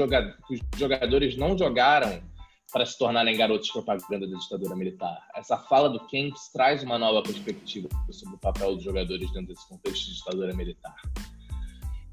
jogadores 0.76 1.38
não 1.38 1.56
jogaram 1.56 2.24
para 2.74 2.84
se 2.84 2.98
tornarem 2.98 3.38
garotos 3.38 3.70
propaganda 3.70 4.28
da 4.28 4.38
ditadura 4.40 4.76
militar. 4.76 5.20
Essa 5.36 5.56
fala 5.56 5.88
do 5.88 6.00
Kempis 6.08 6.50
traz 6.52 6.82
uma 6.82 6.98
nova 6.98 7.22
perspectiva 7.22 7.88
sobre 8.10 8.36
o 8.36 8.40
papel 8.40 8.76
dos 8.76 8.84
jogadores 8.84 9.32
dentro 9.34 9.54
desse 9.54 9.70
contexto 9.70 10.08
de 10.08 10.16
ditadura 10.16 10.56
militar. 10.56 10.96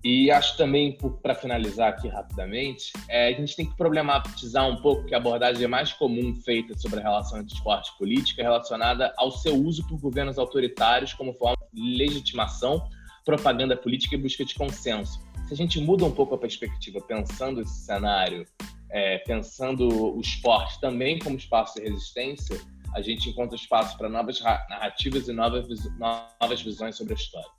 E 0.08 0.30
acho 0.30 0.56
também, 0.56 0.96
para 1.20 1.34
finalizar 1.34 1.88
aqui 1.88 2.06
rapidamente, 2.06 2.92
é, 3.08 3.26
a 3.26 3.32
gente 3.32 3.56
tem 3.56 3.66
que 3.66 3.76
problematizar 3.76 4.64
um 4.64 4.76
pouco 4.76 5.04
que 5.04 5.12
a 5.12 5.18
abordagem 5.18 5.66
mais 5.66 5.92
comum 5.92 6.32
feita 6.32 6.78
sobre 6.78 7.00
a 7.00 7.02
relação 7.02 7.40
entre 7.40 7.52
esporte 7.52 7.90
e 7.92 7.98
política 7.98 8.40
é 8.40 8.44
relacionada 8.44 9.12
ao 9.16 9.32
seu 9.32 9.56
uso 9.56 9.84
por 9.88 9.98
governos 9.98 10.38
autoritários 10.38 11.12
como 11.12 11.34
forma 11.34 11.56
de 11.72 11.96
legitimação, 11.98 12.88
propaganda 13.24 13.76
política 13.76 14.14
e 14.14 14.18
busca 14.18 14.44
de 14.44 14.54
consenso. 14.54 15.20
Se 15.48 15.54
a 15.54 15.56
gente 15.56 15.80
muda 15.80 16.04
um 16.04 16.12
pouco 16.12 16.36
a 16.36 16.38
perspectiva 16.38 17.00
pensando 17.00 17.60
esse 17.60 17.84
cenário 17.84 18.46
é, 18.90 19.18
pensando 19.18 20.16
o 20.16 20.20
esporte 20.20 20.80
também 20.80 21.18
como 21.18 21.36
espaço 21.36 21.74
de 21.74 21.82
resistência, 21.82 22.60
a 22.94 23.00
gente 23.00 23.28
encontra 23.28 23.56
espaço 23.56 23.96
para 23.96 24.08
novas 24.08 24.40
narrativas 24.40 25.28
e 25.28 25.32
novas, 25.32 25.66
novas 25.98 26.62
visões 26.62 26.96
sobre 26.96 27.14
a 27.14 27.16
história. 27.16 27.50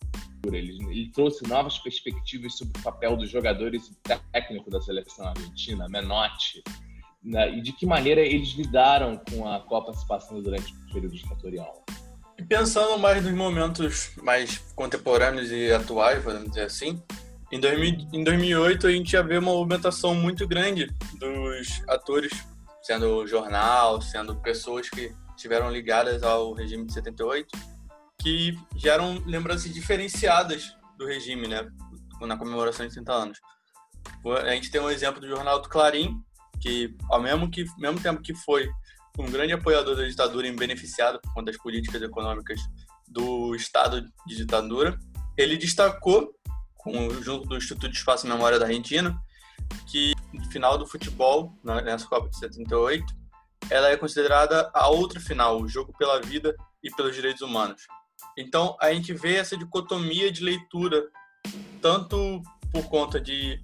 Ele, 0.46 0.78
ele, 0.90 1.12
trouxe 1.12 1.46
novas 1.48 1.78
perspectivas 1.80 2.58
sobre 2.58 2.80
o 2.80 2.84
papel 2.84 3.18
dos 3.18 3.30
jogadores 3.30 3.88
e 3.88 3.96
técnico 4.32 4.70
da 4.70 4.82
seleção 4.82 5.28
argentina, 5.28 5.90
Menotti, 5.90 6.64
né, 7.24 7.58
e 7.58 7.62
de 7.62 7.74
que 7.74 7.86
maneira 7.86 8.22
eles 8.22 8.50
lidaram 8.50 9.22
com 9.30 9.48
a 9.48 9.60
Copa 9.60 9.94
se 9.94 10.08
passando 10.08 10.42
durante 10.42 10.74
o 10.74 10.94
período 10.94 11.16
ditatorial. 11.16 11.84
E 12.38 12.44
pensando 12.44 12.98
mais 13.00 13.24
nos 13.24 13.34
momentos 13.34 14.12
mais 14.24 14.60
contemporâneos 14.76 15.52
e 15.52 15.74
atuais, 15.74 16.24
vamos 16.24 16.50
dizer 16.50 16.64
assim, 16.64 17.02
em, 17.52 17.60
2000, 17.60 18.08
em 18.14 18.24
2008, 18.24 18.88
a 18.88 18.92
gente 18.92 19.12
já 19.12 19.22
vê 19.22 19.38
uma 19.38 19.52
movimentação 19.52 20.14
muito 20.14 20.48
grande 20.48 20.88
dos 21.18 21.84
atores, 21.88 22.32
sendo 22.88 23.28
jornal, 23.28 24.02
sendo 24.02 24.34
pessoas 24.38 24.90
que 24.90 25.14
estiveram 25.36 25.70
ligadas 25.70 26.24
ao 26.24 26.54
regime 26.54 26.86
de 26.86 26.94
78, 26.94 27.50
que 28.18 28.58
geram 28.78 29.22
lembranças 29.26 29.74
diferenciadas 29.74 30.74
do 30.98 31.06
regime, 31.06 31.50
né, 31.50 31.70
na 32.22 32.38
comemoração 32.38 32.88
de 32.88 32.94
30 32.94 33.12
anos. 33.12 33.40
A 34.42 34.52
gente 34.52 34.72
tem 34.72 34.80
um 34.80 34.90
exemplo 34.90 35.20
do 35.20 35.28
jornal 35.28 35.62
do 35.62 35.68
Clarim, 35.68 36.18
que 36.62 36.96
ao 37.10 37.22
mesmo, 37.22 37.52
que, 37.52 37.66
mesmo 37.78 38.00
tempo 38.00 38.22
que 38.22 38.34
foi 38.34 38.70
um 39.20 39.30
grande 39.30 39.52
apoiador 39.52 39.98
da 39.98 40.08
ditadura 40.08 40.48
e 40.48 40.56
beneficiado 40.56 41.20
por 41.20 41.34
conta 41.34 41.52
das 41.52 41.62
políticas 41.62 42.02
econômicas 42.02 42.62
do 43.06 43.54
Estado 43.54 44.02
de 44.26 44.36
ditadura, 44.38 44.98
ele 45.38 45.58
destacou 45.58 46.34
com, 46.78 47.10
junto 47.22 47.50
do 47.50 47.58
Instituto 47.58 47.90
de 47.90 47.98
Espaço 47.98 48.26
e 48.26 48.30
Memória 48.30 48.58
da 48.58 48.66
Argentina, 48.66 49.20
que 49.88 50.14
no 50.34 50.46
final 50.52 50.78
do 50.78 50.86
futebol, 50.86 51.54
nessa 51.64 52.08
Copa 52.08 52.30
de 52.30 52.38
78, 52.38 53.06
ela 53.70 53.90
é 53.90 53.98
considerada 53.98 54.70
a 54.74 54.88
outra 54.88 55.20
final, 55.20 55.62
o 55.62 55.68
jogo 55.68 55.94
pela 55.98 56.22
vida 56.22 56.56
e 56.84 56.90
pelos 56.92 57.16
direitos 57.16 57.42
humanos. 57.42 57.82
Então, 58.38 58.78
a 58.80 58.94
gente 58.94 59.14
vê 59.14 59.36
essa 59.36 59.58
dicotomia 59.58 60.32
de 60.32 60.44
leitura, 60.44 61.04
tanto 61.82 62.42
por 62.72 62.88
conta 62.90 63.20
de 63.20 63.60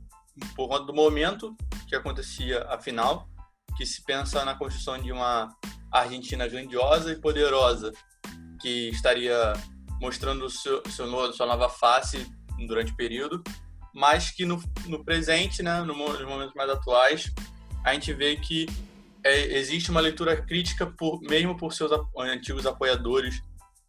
por 0.56 0.68
conta 0.68 0.86
do 0.86 0.94
momento 0.94 1.56
que 1.88 1.96
acontecia 1.96 2.64
a 2.64 2.80
final, 2.80 3.30
que 3.78 3.86
se 3.86 4.04
pensa 4.04 4.44
na 4.44 4.56
construção 4.56 4.98
de 4.98 5.12
uma 5.12 5.56
Argentina 5.92 6.48
grandiosa 6.48 7.12
e 7.12 7.22
poderosa, 7.22 7.92
que 8.60 8.90
estaria 8.90 9.54
mostrando 10.02 10.50
seu, 10.50 10.82
seu, 10.90 11.34
sua 11.34 11.46
nova 11.46 11.70
face 11.70 12.26
durante 12.68 12.92
o 12.92 12.96
período, 12.96 13.44
mas 13.94 14.32
que 14.32 14.46
no, 14.46 14.62
no 14.88 15.04
presente, 15.04 15.62
né, 15.62 15.82
no, 15.82 15.94
nos 15.94 16.26
momentos 16.26 16.54
mais 16.56 16.70
atuais, 16.70 17.32
a 17.84 17.94
gente 17.94 18.14
vê 18.14 18.36
que 18.36 18.68
é, 19.24 19.58
existe 19.58 19.92
uma 19.92 20.02
leitura 20.02 20.42
crítica 20.42 20.86
por, 20.86 21.22
mesmo 21.22 21.56
por 21.56 21.74
seus 21.74 21.92
antigos 22.18 22.66
apoiadores, 22.66 23.42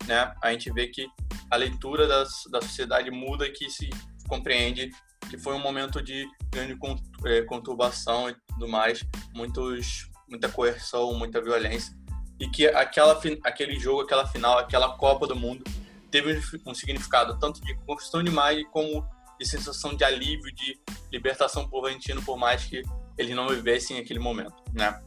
né? 0.06 0.34
A 0.42 0.52
gente 0.52 0.70
vê 0.72 0.88
que 0.88 1.06
a 1.50 1.56
leitura 1.56 2.06
da, 2.06 2.24
da 2.50 2.60
sociedade 2.60 3.10
muda 3.10 3.46
e 3.46 3.50
que 3.50 3.70
se 3.70 3.88
compreende 4.28 4.90
que 5.28 5.38
foi 5.38 5.54
um 5.54 5.58
momento 5.58 6.02
de 6.02 6.26
grande 6.50 6.78
é, 7.24 7.42
conturbação 7.42 8.28
e 8.28 8.36
tudo 8.48 8.68
mais, 8.68 9.04
muitos, 9.34 10.10
muita 10.28 10.48
coerção, 10.48 11.14
muita 11.14 11.40
violência, 11.40 11.94
e 12.38 12.48
que 12.48 12.66
aquela, 12.66 13.18
aquele 13.44 13.78
jogo, 13.78 14.02
aquela 14.02 14.26
final, 14.26 14.58
aquela 14.58 14.96
Copa 14.96 15.26
do 15.26 15.34
Mundo 15.34 15.64
teve 16.10 16.40
um 16.66 16.74
significado 16.74 17.38
tanto 17.38 17.60
de 17.60 17.74
construção 17.86 18.22
de 18.22 18.30
imagem 18.30 18.64
como 18.70 19.04
de 19.38 19.46
sensação 19.46 19.94
de 19.94 20.04
alívio, 20.04 20.52
de 20.54 20.80
libertação 21.12 21.68
por 21.68 21.82
Valentino, 21.82 22.22
por 22.22 22.36
mais 22.36 22.64
que 22.64 22.82
eles 23.18 23.34
não 23.34 23.48
vivessem 23.48 23.98
aquele 23.98 24.18
momento, 24.18 24.54
né? 24.72 25.00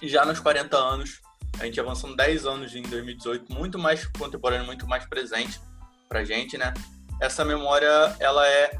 E 0.00 0.08
já 0.08 0.24
nos 0.24 0.40
40 0.40 0.76
anos, 0.76 1.20
a 1.58 1.64
gente 1.64 1.80
avançando 1.80 2.16
10 2.16 2.46
anos 2.46 2.74
em 2.74 2.82
2018, 2.82 3.52
muito 3.52 3.78
mais 3.78 4.06
contemporâneo, 4.06 4.66
muito 4.66 4.86
mais 4.86 5.06
presente 5.06 5.60
pra 6.08 6.24
gente, 6.24 6.56
né? 6.56 6.72
Essa 7.20 7.44
memória, 7.44 8.16
ela 8.20 8.46
é 8.46 8.70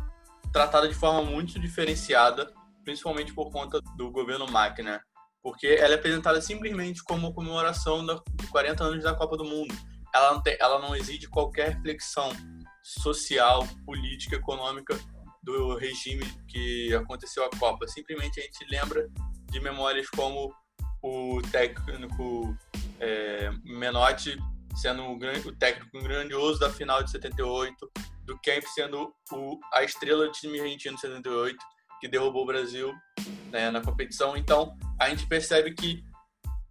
tratada 0.53 0.89
de 0.89 0.95
forma 0.95 1.23
muito 1.23 1.59
diferenciada, 1.59 2.53
principalmente 2.85 3.35
por 3.35 3.51
conta 3.51 3.81
do 3.97 4.11
governo 4.11 4.47
Mac, 4.51 4.79
né? 4.79 5.01
Porque 5.43 5.67
ela 5.67 5.95
é 5.95 5.97
apresentada 5.97 6.41
simplesmente 6.41 7.03
como 7.03 7.35
comemoração 7.35 8.05
de 8.07 8.47
40 8.49 8.85
anos 8.85 9.05
da 9.05 9.15
Copa 9.15 9.37
do 9.37 9.45
Mundo 9.45 9.75
ela 10.15 10.35
não, 10.35 10.43
tem, 10.43 10.57
ela 10.59 10.79
não 10.79 10.95
exige 10.95 11.29
qualquer 11.29 11.75
reflexão 11.75 12.31
social, 12.89 13.69
política, 13.85 14.37
econômica 14.37 14.99
do 15.43 15.77
regime 15.77 16.25
que 16.47 16.95
aconteceu 16.95 17.45
a 17.45 17.51
Copa. 17.59 17.87
Simplesmente 17.87 18.41
a 18.41 18.43
gente 18.43 18.65
lembra 18.71 19.09
de 19.51 19.61
memórias 19.61 20.09
como 20.09 20.53
o 21.03 21.41
técnico 21.51 22.57
é, 22.99 23.51
Menotti 23.65 24.37
sendo 24.75 25.03
o, 25.03 25.17
o 25.17 25.53
técnico 25.57 26.01
grandioso 26.03 26.61
da 26.61 26.71
final 26.71 27.03
de 27.03 27.11
78, 27.11 27.91
do 28.25 28.39
Kemp 28.39 28.65
sendo 28.75 29.13
o, 29.33 29.59
a 29.75 29.83
estrela 29.83 30.27
do 30.27 30.33
time 30.33 30.61
argentino 30.61 30.95
de 30.95 31.01
78, 31.01 31.57
que 32.01 32.09
derrubou 32.09 32.45
o 32.45 32.47
Brasil 32.47 32.95
né, 33.51 33.71
na 33.71 33.81
competição. 33.81 34.37
Então, 34.37 34.77
a 35.01 35.09
gente 35.09 35.27
percebe 35.27 35.75
que 35.75 36.05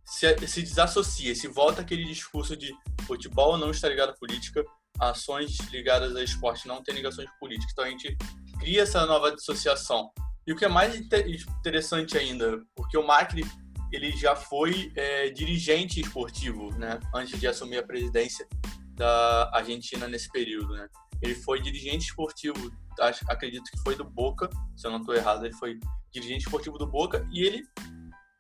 se, 0.06 0.48
se 0.48 0.62
desassocia, 0.62 1.36
se 1.36 1.48
volta 1.48 1.82
aquele 1.82 2.06
discurso 2.06 2.56
de 2.56 2.74
futebol 3.06 3.58
não 3.58 3.72
está 3.72 3.90
ligado 3.90 4.12
à 4.12 4.14
política, 4.14 4.64
ações 5.00 5.58
ligadas 5.72 6.16
a 6.16 6.24
esporte 6.24 6.68
não 6.68 6.84
têm 6.84 6.96
ligações 6.96 7.30
políticas. 7.40 7.72
Então, 7.72 7.86
a 7.86 7.90
gente 7.90 8.18
cria 8.60 8.84
essa 8.84 9.06
nova 9.06 9.36
dissociação. 9.36 10.12
E 10.46 10.54
o 10.54 10.56
que 10.56 10.66
é 10.66 10.70
mais 10.70 10.96
interessante 10.96 12.18
ainda, 12.18 12.60
porque 12.76 12.98
o 12.98 13.06
Macri 13.06 13.46
ele 13.92 14.12
já 14.12 14.36
foi 14.36 14.92
é, 14.96 15.30
dirigente 15.30 16.00
esportivo, 16.02 16.72
né, 16.78 17.00
antes 17.14 17.40
de 17.40 17.48
assumir 17.48 17.78
a 17.78 17.84
presidência 17.84 18.48
da 18.96 19.50
Argentina 19.54 20.08
nesse 20.08 20.30
período, 20.30 20.74
né. 20.74 20.88
Ele 21.22 21.36
foi 21.36 21.62
dirigente 21.62 22.06
esportivo, 22.06 22.72
acho, 23.00 23.26
acredito 23.30 23.70
que 23.72 23.80
foi 23.80 23.96
do 23.96 24.04
Boca, 24.04 24.50
se 24.76 24.86
eu 24.86 24.92
não 24.92 25.00
estou 25.00 25.16
errado, 25.16 25.46
ele 25.46 25.56
foi 25.56 25.80
dirigente 26.12 26.46
esportivo 26.46 26.78
do 26.78 26.88
Boca 26.88 27.28
e 27.32 27.44
ele 27.44 27.64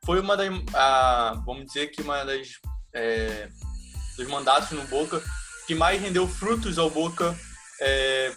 foi 0.05 0.19
uma 0.19 0.37
das, 0.37 0.49
a, 0.73 1.41
vamos 1.45 1.65
dizer 1.65 1.87
que 1.87 2.01
uma 2.01 2.23
das 2.23 2.53
é, 2.93 3.49
dos 4.15 4.27
mandatos 4.27 4.71
no 4.71 4.85
Boca 4.87 5.21
que 5.67 5.75
mais 5.75 6.01
rendeu 6.01 6.25
frutos 6.25 6.79
ao 6.79 6.89
Boca 6.89 7.37
é, 7.81 8.33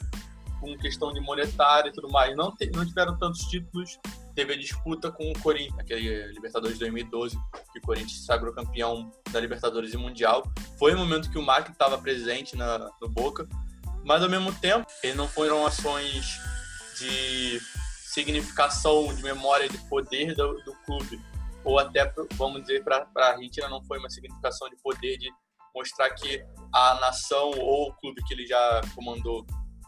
com 0.60 0.76
questão 0.76 1.12
de 1.12 1.20
monetária 1.20 1.88
e 1.88 1.92
tudo 1.92 2.10
mais. 2.10 2.36
Não, 2.36 2.54
te, 2.54 2.68
não 2.74 2.84
tiveram 2.84 3.16
tantos 3.16 3.42
títulos. 3.42 3.98
Teve 4.34 4.54
a 4.54 4.58
disputa 4.58 5.12
com 5.12 5.30
o 5.30 5.38
Corinthians, 5.38 5.78
aquele 5.78 6.26
Libertadores 6.32 6.74
de 6.74 6.80
2012, 6.80 7.36
que 7.72 7.78
o 7.78 7.82
Corinthians 7.82 8.24
sagrou 8.24 8.52
campeão 8.52 9.12
da 9.30 9.38
Libertadores 9.38 9.94
e 9.94 9.96
Mundial. 9.96 10.42
Foi 10.76 10.92
o 10.92 10.98
momento 10.98 11.30
que 11.30 11.38
o 11.38 11.42
Mac 11.42 11.68
estava 11.68 11.96
presente 11.98 12.56
na, 12.56 12.90
no 13.00 13.08
Boca, 13.08 13.48
mas 14.04 14.22
ao 14.22 14.28
mesmo 14.28 14.52
tempo, 14.52 14.86
ele 15.02 15.14
não 15.14 15.28
foram 15.28 15.64
ações 15.64 16.40
de 16.98 17.60
significação, 18.12 19.14
de 19.14 19.22
memória, 19.22 19.68
de 19.68 19.78
poder 19.88 20.34
do, 20.34 20.54
do 20.64 20.74
clube, 20.84 21.20
ou 21.62 21.78
até, 21.78 22.12
vamos 22.32 22.62
dizer, 22.62 22.82
para 22.82 23.06
a 23.16 23.26
Argentina 23.32 23.68
não 23.68 23.82
foi 23.84 23.98
uma 23.98 24.10
significação 24.10 24.68
de 24.68 24.76
poder, 24.76 25.16
de 25.18 25.30
mostrar 25.74 26.10
que 26.10 26.44
a 26.72 26.94
nação 27.00 27.50
ou 27.58 27.88
o 27.88 27.94
clube 27.94 28.22
que 28.24 28.34
ele 28.34 28.46
já 28.46 28.80
comandou 28.94 29.46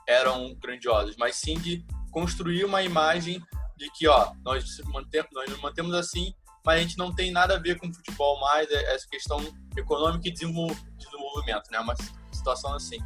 eram 0.09 0.55
grandiosos, 0.55 1.17
mas 1.17 1.37
sim 1.37 1.59
de 1.59 1.85
construir 2.11 2.65
uma 2.65 2.83
imagem 2.83 3.43
de 3.77 3.91
que, 3.93 4.07
ó, 4.07 4.33
nós 4.45 4.65
mantemos, 4.87 5.31
nós 5.33 5.51
nos 5.51 5.61
mantemos 5.61 5.95
assim, 5.95 6.35
mas 6.65 6.79
a 6.79 6.83
gente 6.83 6.99
não 6.99 7.13
tem 7.13 7.31
nada 7.31 7.57
a 7.57 7.59
ver 7.59 7.79
com 7.79 7.93
futebol 7.93 8.39
mais, 8.41 8.71
é 8.71 8.95
essa 8.95 9.07
questão 9.09 9.41
econômica 9.77 10.29
e 10.29 10.33
desenvolvimento, 10.33 11.71
né? 11.71 11.81
Uma 11.81 11.95
situação 12.33 12.75
assim. 12.75 12.99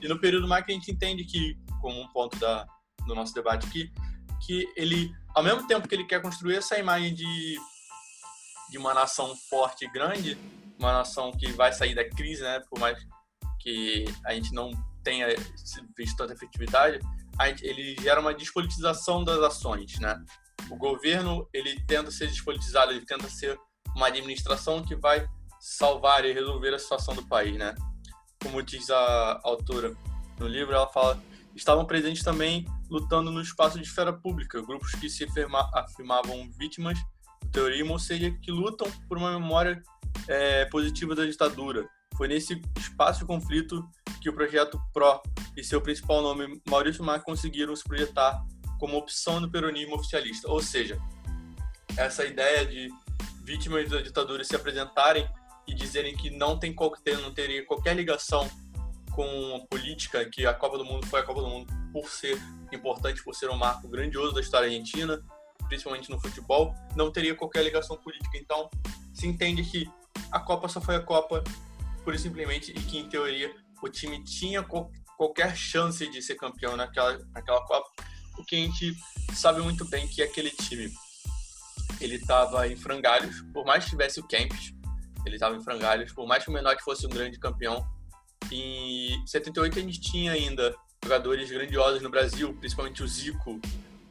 E 0.00 0.08
no 0.08 0.18
período 0.18 0.48
mais 0.48 0.64
que 0.64 0.72
a 0.72 0.74
gente 0.74 0.90
entende 0.90 1.24
que, 1.24 1.58
como 1.80 2.00
um 2.00 2.08
ponto 2.08 2.38
da, 2.38 2.66
do 3.06 3.14
nosso 3.14 3.34
debate 3.34 3.66
aqui, 3.66 3.92
que 4.46 4.66
ele, 4.76 5.12
ao 5.34 5.42
mesmo 5.42 5.66
tempo 5.66 5.86
que 5.86 5.94
ele 5.94 6.04
quer 6.04 6.22
construir 6.22 6.56
essa 6.56 6.78
imagem 6.78 7.14
de, 7.14 7.58
de 8.70 8.78
uma 8.78 8.94
nação 8.94 9.34
forte 9.50 9.84
e 9.84 9.90
grande, 9.90 10.38
uma 10.78 10.92
nação 10.92 11.32
que 11.32 11.52
vai 11.52 11.72
sair 11.72 11.94
da 11.94 12.08
crise, 12.08 12.42
né? 12.42 12.60
Por 12.70 12.78
mais 12.78 12.98
que 13.64 14.04
a 14.26 14.34
gente 14.34 14.52
não 14.52 14.70
tenha 15.02 15.26
visto 15.96 16.16
tanta 16.16 16.34
efetividade, 16.34 17.00
gente, 17.42 17.64
ele 17.64 17.96
gera 18.00 18.20
uma 18.20 18.34
despolitização 18.34 19.24
das 19.24 19.38
ações, 19.38 19.98
né? 19.98 20.22
O 20.70 20.76
governo, 20.76 21.48
ele 21.52 21.80
tenta 21.86 22.10
ser 22.10 22.28
despolitizado, 22.28 22.92
ele 22.92 23.04
tenta 23.04 23.28
ser 23.28 23.58
uma 23.96 24.08
administração 24.08 24.82
que 24.82 24.94
vai 24.94 25.26
salvar 25.58 26.24
e 26.24 26.32
resolver 26.32 26.74
a 26.74 26.78
situação 26.78 27.14
do 27.14 27.26
país, 27.26 27.56
né? 27.56 27.74
Como 28.42 28.62
diz 28.62 28.90
a 28.90 29.40
autora 29.42 29.96
no 30.38 30.46
livro, 30.46 30.74
ela 30.74 30.88
fala 30.88 31.20
estavam 31.56 31.84
presentes 31.84 32.22
também 32.22 32.66
lutando 32.90 33.30
no 33.30 33.40
espaço 33.40 33.78
de 33.78 33.84
esfera 33.84 34.12
pública, 34.12 34.60
grupos 34.60 34.92
que 34.92 35.08
se 35.08 35.24
afirma, 35.24 35.70
afirmavam 35.72 36.50
vítimas 36.58 36.98
do 37.42 37.48
terrorismo, 37.48 37.92
ou 37.92 37.98
seja, 37.98 38.30
que 38.42 38.50
lutam 38.50 38.90
por 39.08 39.16
uma 39.16 39.38
memória 39.38 39.80
é, 40.26 40.64
positiva 40.66 41.14
da 41.14 41.24
ditadura. 41.24 41.88
Foi 42.16 42.28
nesse 42.28 42.60
espaço 42.78 43.20
de 43.20 43.26
conflito 43.26 43.86
que 44.20 44.28
o 44.28 44.32
projeto 44.32 44.80
PRO 44.92 45.20
e 45.56 45.62
seu 45.62 45.80
principal 45.80 46.22
nome, 46.22 46.60
Maurício 46.68 47.04
Mar, 47.04 47.22
conseguiram 47.22 47.74
se 47.74 47.84
projetar 47.84 48.42
como 48.78 48.96
opção 48.96 49.40
do 49.40 49.50
peronismo 49.50 49.96
oficialista. 49.96 50.50
Ou 50.50 50.62
seja, 50.62 50.98
essa 51.96 52.24
ideia 52.24 52.64
de 52.64 52.88
vítimas 53.42 53.90
da 53.90 54.00
ditadura 54.00 54.42
se 54.44 54.56
apresentarem 54.56 55.28
e 55.66 55.74
dizerem 55.74 56.16
que 56.16 56.30
não 56.30 56.58
tem 56.58 56.74
qualquer, 56.74 57.18
não 57.18 57.32
teria 57.32 57.64
qualquer 57.64 57.94
ligação 57.96 58.48
com 59.12 59.56
a 59.56 59.66
política, 59.68 60.28
que 60.28 60.44
a 60.44 60.52
Copa 60.52 60.76
do 60.76 60.84
Mundo 60.84 61.06
foi 61.06 61.20
a 61.20 61.22
Copa 61.22 61.40
do 61.40 61.48
Mundo 61.48 61.72
por 61.92 62.08
ser 62.08 62.36
importante, 62.72 63.22
por 63.22 63.34
ser 63.34 63.48
um 63.48 63.56
marco 63.56 63.88
grandioso 63.88 64.34
da 64.34 64.40
história 64.40 64.66
argentina, 64.66 65.22
principalmente 65.68 66.10
no 66.10 66.20
futebol, 66.20 66.74
não 66.96 67.12
teria 67.12 67.34
qualquer 67.34 67.62
ligação 67.62 67.96
política. 67.96 68.36
Então, 68.36 68.68
se 69.12 69.26
entende 69.26 69.62
que 69.62 69.88
a 70.32 70.40
Copa 70.40 70.68
só 70.68 70.80
foi 70.80 70.96
a 70.96 71.00
Copa, 71.00 71.44
e 72.12 72.18
simplesmente, 72.18 72.70
e 72.72 72.74
que, 72.74 72.98
em 72.98 73.08
teoria, 73.08 73.54
o 73.82 73.88
time 73.88 74.22
tinha 74.24 74.64
qualquer 75.16 75.56
chance 75.56 76.06
de 76.10 76.20
ser 76.22 76.34
campeão 76.34 76.76
naquela, 76.76 77.18
naquela 77.32 77.64
Copa, 77.64 77.88
o 78.38 78.44
que 78.44 78.56
a 78.56 78.58
gente 78.58 78.94
sabe 79.34 79.60
muito 79.60 79.84
bem 79.84 80.08
que 80.08 80.22
aquele 80.22 80.50
time 80.50 80.92
ele 82.00 82.16
estava 82.16 82.66
em 82.66 82.76
frangalhos, 82.76 83.40
por 83.52 83.64
mais 83.64 83.84
que 83.84 83.90
tivesse 83.90 84.20
o 84.20 84.26
Kempis, 84.26 84.72
ele 85.24 85.36
estava 85.36 85.56
em 85.56 85.62
frangalhos, 85.62 86.12
por 86.12 86.26
mais 86.26 86.44
que 86.44 86.50
o 86.50 86.52
Menor 86.52 86.76
fosse 86.82 87.06
um 87.06 87.10
grande 87.10 87.38
campeão. 87.38 87.86
Em 88.50 89.26
78 89.26 89.78
a 89.78 89.82
gente 89.82 90.00
tinha 90.00 90.32
ainda 90.32 90.74
jogadores 91.02 91.50
grandiosos 91.50 92.02
no 92.02 92.10
Brasil, 92.10 92.54
principalmente 92.54 93.02
o 93.02 93.08
Zico, 93.08 93.60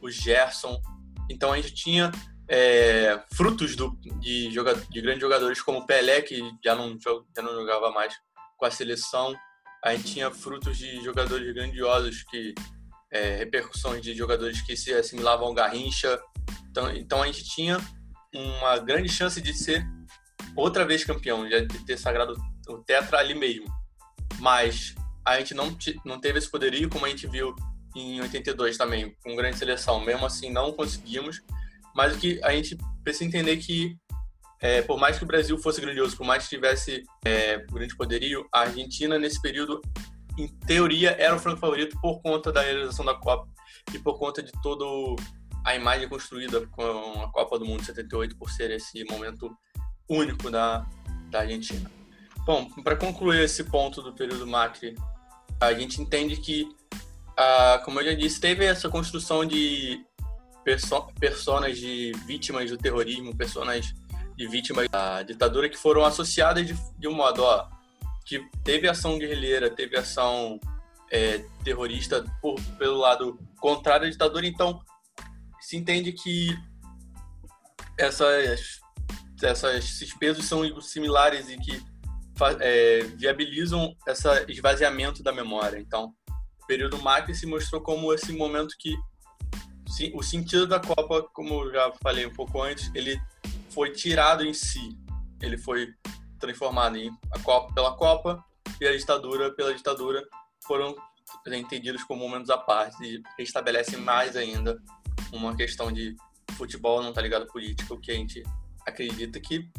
o 0.01 0.09
Gerson. 0.09 0.81
Então 1.29 1.51
a 1.51 1.57
gente 1.57 1.73
tinha 1.73 2.11
é, 2.47 3.21
frutos 3.33 3.75
do, 3.75 3.97
de, 4.19 4.49
de 4.49 5.01
grandes 5.01 5.21
jogadores 5.21 5.61
como 5.61 5.85
Pelé, 5.85 6.21
que 6.21 6.41
já 6.63 6.75
não, 6.75 6.97
já 6.99 7.41
não 7.41 7.53
jogava 7.53 7.91
mais 7.91 8.13
com 8.57 8.65
a 8.65 8.71
seleção 8.71 9.35
a 9.83 9.93
gente 9.93 10.13
tinha 10.13 10.31
frutos 10.31 10.77
de 10.77 11.03
jogadores 11.03 11.53
grandiosos 11.53 12.23
que 12.23 12.55
é, 13.11 13.35
repercussões 13.35 14.01
de 14.01 14.15
jogadores 14.15 14.61
que 14.61 14.77
se 14.77 14.93
assimilavam 14.93 15.47
ao 15.47 15.53
Garrincha. 15.53 16.17
Então, 16.71 16.89
então 16.95 17.21
a 17.21 17.25
gente 17.25 17.43
tinha 17.43 17.77
uma 18.33 18.79
grande 18.79 19.09
chance 19.09 19.41
de 19.41 19.53
ser 19.53 19.85
outra 20.55 20.85
vez 20.85 21.03
campeão, 21.03 21.47
de 21.47 21.85
ter 21.85 21.97
sagrado 21.97 22.33
o 22.69 22.77
tetra 22.77 23.19
ali 23.19 23.35
mesmo. 23.35 23.67
Mas 24.39 24.95
a 25.25 25.37
gente 25.37 25.53
não, 25.53 25.77
não 26.05 26.19
teve 26.19 26.39
esse 26.39 26.49
poderio, 26.49 26.89
como 26.89 27.05
a 27.05 27.09
gente 27.09 27.27
viu 27.27 27.53
em 27.93 28.21
82 28.21 28.77
também, 28.77 29.13
com 29.21 29.35
grande 29.35 29.57
seleção. 29.57 29.99
Mesmo 29.99 30.25
assim, 30.25 30.49
não 30.49 30.71
conseguimos. 30.71 31.41
Mas 31.95 32.15
que 32.17 32.39
a 32.43 32.51
gente 32.51 32.77
precisa 33.03 33.25
entender 33.25 33.57
que 33.57 33.95
é, 34.63 34.81
por 34.81 34.97
mais 34.97 35.17
que 35.17 35.23
o 35.23 35.27
Brasil 35.27 35.57
fosse 35.57 35.81
grandioso, 35.81 36.15
por 36.15 36.25
mais 36.25 36.43
que 36.43 36.55
tivesse 36.55 37.03
é, 37.25 37.57
grande 37.69 37.95
poderio, 37.97 38.47
a 38.51 38.61
Argentina 38.61 39.19
nesse 39.19 39.41
período, 39.41 39.81
em 40.37 40.47
teoria, 40.47 41.11
era 41.19 41.35
o 41.35 41.39
franco 41.39 41.59
favorito 41.59 41.99
por 42.01 42.21
conta 42.21 42.51
da 42.51 42.61
realização 42.61 43.03
da 43.03 43.13
Copa 43.13 43.47
e 43.93 43.99
por 43.99 44.17
conta 44.17 44.41
de 44.41 44.51
toda 44.61 44.85
a 45.65 45.75
imagem 45.75 46.07
construída 46.07 46.65
com 46.67 47.23
a 47.23 47.31
Copa 47.31 47.59
do 47.59 47.65
Mundo 47.65 47.81
de 47.81 47.87
78 47.87 48.37
por 48.37 48.49
ser 48.49 48.71
esse 48.71 49.03
momento 49.03 49.51
único 50.09 50.49
da, 50.49 50.87
da 51.29 51.41
Argentina. 51.41 51.91
Bom, 52.45 52.69
para 52.83 52.95
concluir 52.95 53.41
esse 53.43 53.65
ponto 53.65 54.01
do 54.01 54.13
período 54.13 54.47
Macri, 54.47 54.95
a 55.59 55.73
gente 55.73 56.01
entende 56.01 56.37
que, 56.37 56.67
ah, 57.37 57.81
como 57.83 57.99
eu 57.99 58.05
já 58.05 58.13
disse, 58.13 58.39
teve 58.39 58.65
essa 58.65 58.89
construção 58.89 59.45
de 59.45 60.05
perso 60.63 61.07
personas 61.19 61.77
de 61.77 62.11
vítimas 62.25 62.69
do 62.69 62.77
terrorismo, 62.77 63.35
personas 63.35 63.93
de 64.35 64.47
vítimas 64.47 64.87
da 64.89 65.23
ditadura 65.23 65.69
que 65.69 65.77
foram 65.77 66.03
associadas 66.03 66.65
de, 66.65 66.75
de 66.97 67.07
um 67.07 67.13
modo, 67.13 67.43
ó, 67.43 67.67
que 68.25 68.39
teve 68.63 68.87
ação 68.87 69.17
guerrilheira, 69.17 69.69
teve 69.69 69.97
ação 69.97 70.59
é, 71.11 71.45
terrorista 71.63 72.25
por, 72.41 72.59
pelo 72.77 72.97
lado 72.97 73.39
contrário 73.59 74.07
à 74.07 74.09
ditadura, 74.09 74.47
então 74.47 74.81
se 75.61 75.77
entende 75.77 76.11
que 76.11 76.57
essas, 77.97 78.79
essas, 79.41 79.75
esses 79.75 80.13
pesos 80.17 80.45
são 80.45 80.81
similares 80.81 81.49
e 81.49 81.57
que 81.57 81.81
é, 82.59 83.03
viabilizam 83.15 83.95
esse 84.07 84.27
esvaziamento 84.49 85.21
da 85.21 85.31
memória. 85.31 85.79
Então, 85.79 86.13
o 86.61 86.65
período 86.65 87.01
Macri 87.01 87.35
se 87.35 87.45
mostrou 87.45 87.81
como 87.81 88.13
esse 88.13 88.33
momento 88.33 88.75
que 88.79 88.95
o 90.13 90.23
sentido 90.23 90.67
da 90.67 90.79
Copa, 90.79 91.23
como 91.33 91.69
já 91.71 91.91
falei 92.01 92.25
um 92.25 92.33
pouco 92.33 92.61
antes, 92.61 92.91
ele 92.95 93.21
foi 93.69 93.91
tirado 93.91 94.43
em 94.43 94.53
si. 94.53 94.97
Ele 95.41 95.57
foi 95.57 95.93
transformado 96.39 96.97
em 96.97 97.11
a 97.31 97.39
Copa 97.39 97.73
pela 97.73 97.95
Copa 97.95 98.43
e 98.79 98.87
a 98.87 98.95
ditadura 98.95 99.53
pela 99.53 99.73
ditadura 99.73 100.25
foram 100.65 100.95
entendidos 101.47 102.03
como 102.03 102.21
momentos 102.21 102.49
à 102.49 102.57
parte 102.57 102.97
e 103.03 103.21
estabelecem 103.41 103.99
mais 103.99 104.35
ainda 104.35 104.81
uma 105.31 105.55
questão 105.55 105.91
de 105.91 106.15
futebol 106.53 107.01
não 107.01 107.13
tá 107.13 107.21
ligado 107.21 107.43
à 107.43 107.47
política, 107.47 107.93
o 107.93 107.99
que 107.99 108.11
a 108.11 108.15
gente 108.15 108.43
acredita 108.85 109.39
que 109.39 109.69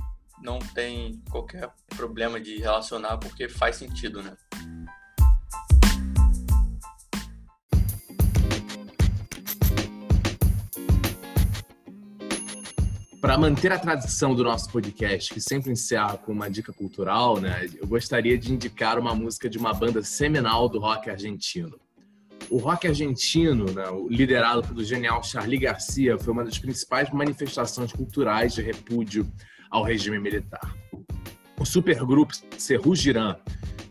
não 0.43 0.59
tem 0.59 1.23
qualquer 1.31 1.71
problema 1.97 2.41
de 2.41 2.59
relacionar 2.59 3.19
porque 3.19 3.49
faz 3.49 3.77
sentido, 3.77 4.23
né? 4.23 4.37
Para 13.25 13.39
manter 13.39 13.73
a 13.73 13.79
tradição 13.79 14.35
do 14.35 14.45
nosso 14.45 14.71
podcast, 14.71 15.33
que 15.33 15.41
sempre 15.41 15.73
encerra 15.73 16.19
com 16.19 16.31
uma 16.31 16.51
dica 16.51 16.75
cultural, 16.75 17.41
né, 17.41 17.67
eu 17.81 17.87
gostaria 17.87 18.37
de 18.37 18.53
indicar 18.53 18.99
uma 18.99 19.15
música 19.15 19.49
de 19.49 19.57
uma 19.57 19.73
banda 19.73 20.03
seminal 20.03 20.69
do 20.69 20.79
rock 20.79 21.09
argentino. 21.09 21.81
O 22.51 22.59
rock 22.59 22.87
argentino, 22.87 23.65
né, 23.73 23.85
liderado 24.11 24.61
pelo 24.69 24.85
genial 24.85 25.25
Charlie 25.25 25.59
Garcia, 25.59 26.19
foi 26.19 26.35
uma 26.35 26.45
das 26.45 26.59
principais 26.59 27.11
manifestações 27.13 27.95
culturais 27.95 28.53
de 28.53 28.61
repúdio 28.61 29.27
ao 29.71 29.83
regime 29.83 30.19
militar. 30.19 30.77
O 31.59 31.65
supergrupo 31.65 32.35
Serru 32.59 32.95
Girán, 32.95 33.37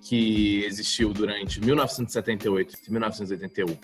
que 0.04 0.64
existiu 0.64 1.12
durante 1.12 1.60
1978 1.60 2.76
e 2.88 2.92
1981, 2.92 3.78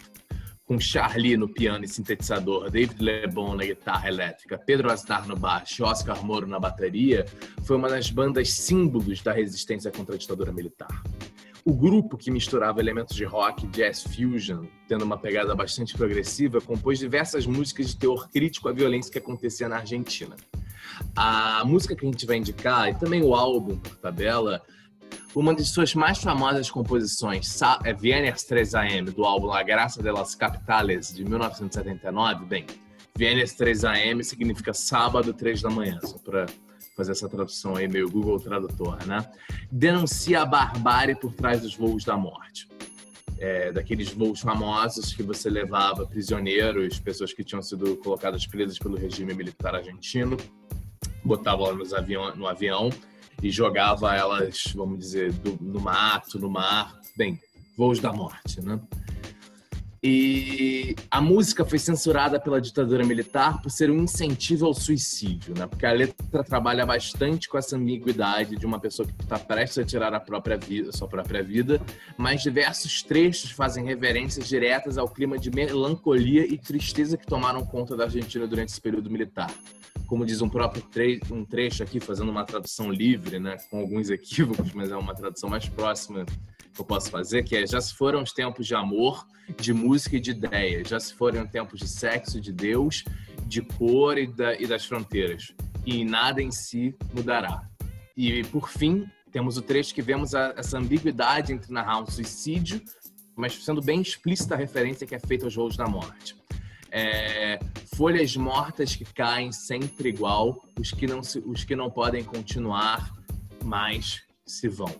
com 0.69 0.79
Charlie 0.79 1.35
no 1.35 1.49
piano 1.49 1.83
e 1.83 1.87
sintetizador, 1.87 2.69
David 2.69 3.01
Lebon 3.01 3.55
na 3.55 3.65
guitarra 3.65 4.07
elétrica, 4.07 4.55
Pedro 4.55 4.91
Aznar 4.91 5.27
no 5.27 5.35
baixo 5.35 5.83
Oscar 5.83 6.23
Moro 6.23 6.45
na 6.45 6.59
bateria, 6.59 7.25
foi 7.63 7.75
uma 7.75 7.89
das 7.89 8.11
bandas 8.11 8.51
símbolos 8.51 9.19
da 9.23 9.33
resistência 9.33 9.89
contra 9.89 10.13
a 10.13 10.17
ditadura 10.19 10.51
militar. 10.51 11.01
O 11.65 11.73
grupo, 11.73 12.15
que 12.15 12.29
misturava 12.29 12.79
elementos 12.79 13.15
de 13.15 13.25
rock, 13.25 13.65
jazz 13.69 14.03
fusion, 14.03 14.65
tendo 14.87 15.03
uma 15.03 15.17
pegada 15.17 15.55
bastante 15.55 15.97
progressiva, 15.97 16.61
compôs 16.61 16.99
diversas 16.99 17.47
músicas 17.47 17.87
de 17.87 17.97
teor 17.97 18.29
crítico 18.29 18.69
à 18.69 18.71
violência 18.71 19.11
que 19.11 19.17
acontecia 19.17 19.67
na 19.67 19.77
Argentina. 19.77 20.35
A 21.15 21.65
música 21.65 21.95
que 21.95 22.05
a 22.05 22.11
gente 22.11 22.27
vai 22.27 22.37
indicar, 22.37 22.89
e 22.89 22.93
também 22.93 23.23
o 23.23 23.33
álbum 23.33 23.75
por 23.75 23.95
tabela, 23.95 24.61
uma 25.35 25.53
de 25.53 25.63
suas 25.63 25.93
mais 25.93 26.19
famosas 26.19 26.71
composições, 26.71 27.59
é 27.83 27.93
Vieners 27.93 28.43
3 28.43 28.75
AM, 28.75 29.11
do 29.11 29.23
álbum 29.23 29.47
La 29.47 29.61
Graça 29.61 30.01
de 30.01 30.11
las 30.11 30.33
Capitales, 30.33 31.13
de 31.13 31.23
1979. 31.23 32.45
Bem, 32.45 32.65
Vieners 33.15 33.53
3 33.53 33.85
AM 33.85 34.23
significa 34.23 34.73
sábado 34.73 35.33
3 35.33 35.61
da 35.61 35.69
manhã, 35.69 35.99
só 36.01 36.17
para 36.17 36.47
fazer 36.95 37.11
essa 37.11 37.29
tradução 37.29 37.75
aí, 37.75 37.87
meio 37.87 38.09
Google 38.09 38.39
Tradutor, 38.39 39.05
né? 39.05 39.29
Denuncia 39.71 40.41
a 40.41 40.45
barbárie 40.45 41.15
por 41.15 41.33
trás 41.33 41.61
dos 41.61 41.75
voos 41.75 42.03
da 42.03 42.17
morte. 42.17 42.67
É, 43.37 43.71
daqueles 43.71 44.11
voos 44.11 44.41
famosos 44.41 45.13
que 45.13 45.23
você 45.23 45.49
levava 45.49 46.05
prisioneiros, 46.05 46.99
pessoas 46.99 47.31
que 47.31 47.41
tinham 47.41 47.61
sido 47.61 47.95
colocadas 47.97 48.45
presas 48.45 48.77
pelo 48.77 48.97
regime 48.97 49.33
militar 49.33 49.75
argentino, 49.75 50.35
botava 51.23 51.63
elas 51.63 51.93
avião, 51.93 52.35
no 52.35 52.47
avião 52.47 52.89
e 53.41 53.49
jogava 53.49 54.15
elas, 54.15 54.63
vamos 54.75 54.99
dizer, 54.99 55.31
do, 55.33 55.57
no 55.61 55.79
mato, 55.79 56.39
no 56.39 56.49
mar, 56.49 56.99
bem, 57.15 57.39
voos 57.77 57.99
da 57.99 58.11
morte, 58.11 58.61
né? 58.61 58.79
E 60.01 60.95
a 61.11 61.19
música 61.19 61.65
foi 61.65 61.77
censurada 61.77 62.39
pela 62.39 62.61
ditadura 62.61 63.05
militar 63.05 63.61
por 63.61 63.69
ser 63.69 63.91
um 63.91 64.03
incentivo 64.03 64.65
ao 64.65 64.73
suicídio, 64.73 65.53
né? 65.57 65.67
Porque 65.67 65.85
a 65.85 65.91
letra 65.91 66.41
trabalha 66.41 66.85
bastante 66.85 67.49
com 67.49 67.57
essa 67.57 67.75
ambiguidade 67.75 68.55
de 68.55 68.65
uma 68.65 68.79
pessoa 68.79 69.05
que 69.05 69.13
está 69.21 69.37
prestes 69.37 69.77
a 69.79 69.83
tirar 69.83 70.13
a 70.13 70.19
própria 70.19 70.55
vida, 70.55 70.89
a 70.89 70.93
sua 70.93 71.07
própria 71.07 71.43
vida, 71.43 71.81
mas 72.17 72.41
diversos 72.41 73.03
trechos 73.03 73.51
fazem 73.51 73.83
reverências 73.83 74.47
diretas 74.47 74.97
ao 74.97 75.09
clima 75.09 75.37
de 75.37 75.51
melancolia 75.51 76.45
e 76.45 76.57
tristeza 76.57 77.17
que 77.17 77.27
tomaram 77.27 77.65
conta 77.65 77.97
da 77.97 78.05
Argentina 78.05 78.47
durante 78.47 78.69
esse 78.69 78.79
período 78.79 79.09
militar 79.11 79.53
como 80.07 80.25
diz 80.25 80.41
um 80.41 80.49
próprio 80.49 80.81
tre 80.83 81.19
um 81.31 81.45
trecho 81.45 81.83
aqui, 81.83 81.99
fazendo 81.99 82.29
uma 82.29 82.43
tradução 82.43 82.91
livre, 82.91 83.39
né, 83.39 83.57
com 83.69 83.79
alguns 83.79 84.09
equívocos, 84.11 84.73
mas 84.73 84.91
é 84.91 84.97
uma 84.97 85.13
tradução 85.13 85.49
mais 85.49 85.67
próxima 85.67 86.25
que 86.25 86.81
eu 86.81 86.85
posso 86.85 87.09
fazer, 87.09 87.43
que 87.43 87.55
é 87.55 87.65
já 87.65 87.81
se 87.81 87.93
foram 87.93 88.21
os 88.21 88.31
tempos 88.31 88.65
de 88.65 88.75
amor, 88.75 89.25
de 89.59 89.73
música 89.73 90.17
e 90.17 90.19
de 90.19 90.31
ideia, 90.31 90.83
já 90.85 90.99
se 90.99 91.13
foram 91.13 91.45
tempos 91.45 91.79
de 91.79 91.87
sexo, 91.87 92.39
de 92.39 92.53
Deus, 92.53 93.03
de 93.45 93.61
cor 93.61 94.17
e, 94.17 94.27
da, 94.27 94.53
e 94.55 94.65
das 94.67 94.85
fronteiras, 94.85 95.53
e 95.85 96.05
nada 96.05 96.41
em 96.41 96.51
si 96.51 96.95
mudará. 97.13 97.67
E 98.15 98.43
por 98.45 98.69
fim, 98.69 99.05
temos 99.31 99.57
o 99.57 99.61
trecho 99.61 99.93
que 99.93 100.01
vemos 100.01 100.33
a, 100.35 100.53
essa 100.57 100.77
ambiguidade 100.77 101.53
entre 101.53 101.71
narrar 101.71 102.01
um 102.01 102.05
suicídio, 102.05 102.81
mas 103.35 103.63
sendo 103.63 103.81
bem 103.81 104.01
explícita 104.01 104.55
a 104.55 104.57
referência 104.57 105.07
que 105.07 105.15
é 105.15 105.19
feita 105.19 105.45
aos 105.45 105.55
rolos 105.55 105.77
da 105.77 105.87
morte. 105.87 106.38
É, 106.91 107.59
folhas 107.95 108.35
mortas 108.35 108.95
que 108.95 109.05
caem 109.05 109.51
sempre 109.51 110.09
igual, 110.09 110.63
os 110.79 110.91
que 110.91 111.05
não, 111.05 111.21
se, 111.21 111.39
os 111.39 111.63
que 111.63 111.75
não 111.75 111.89
podem 111.89 112.23
continuar 112.23 113.13
mais 113.63 114.21
se 114.45 114.67
vão. 114.67 114.93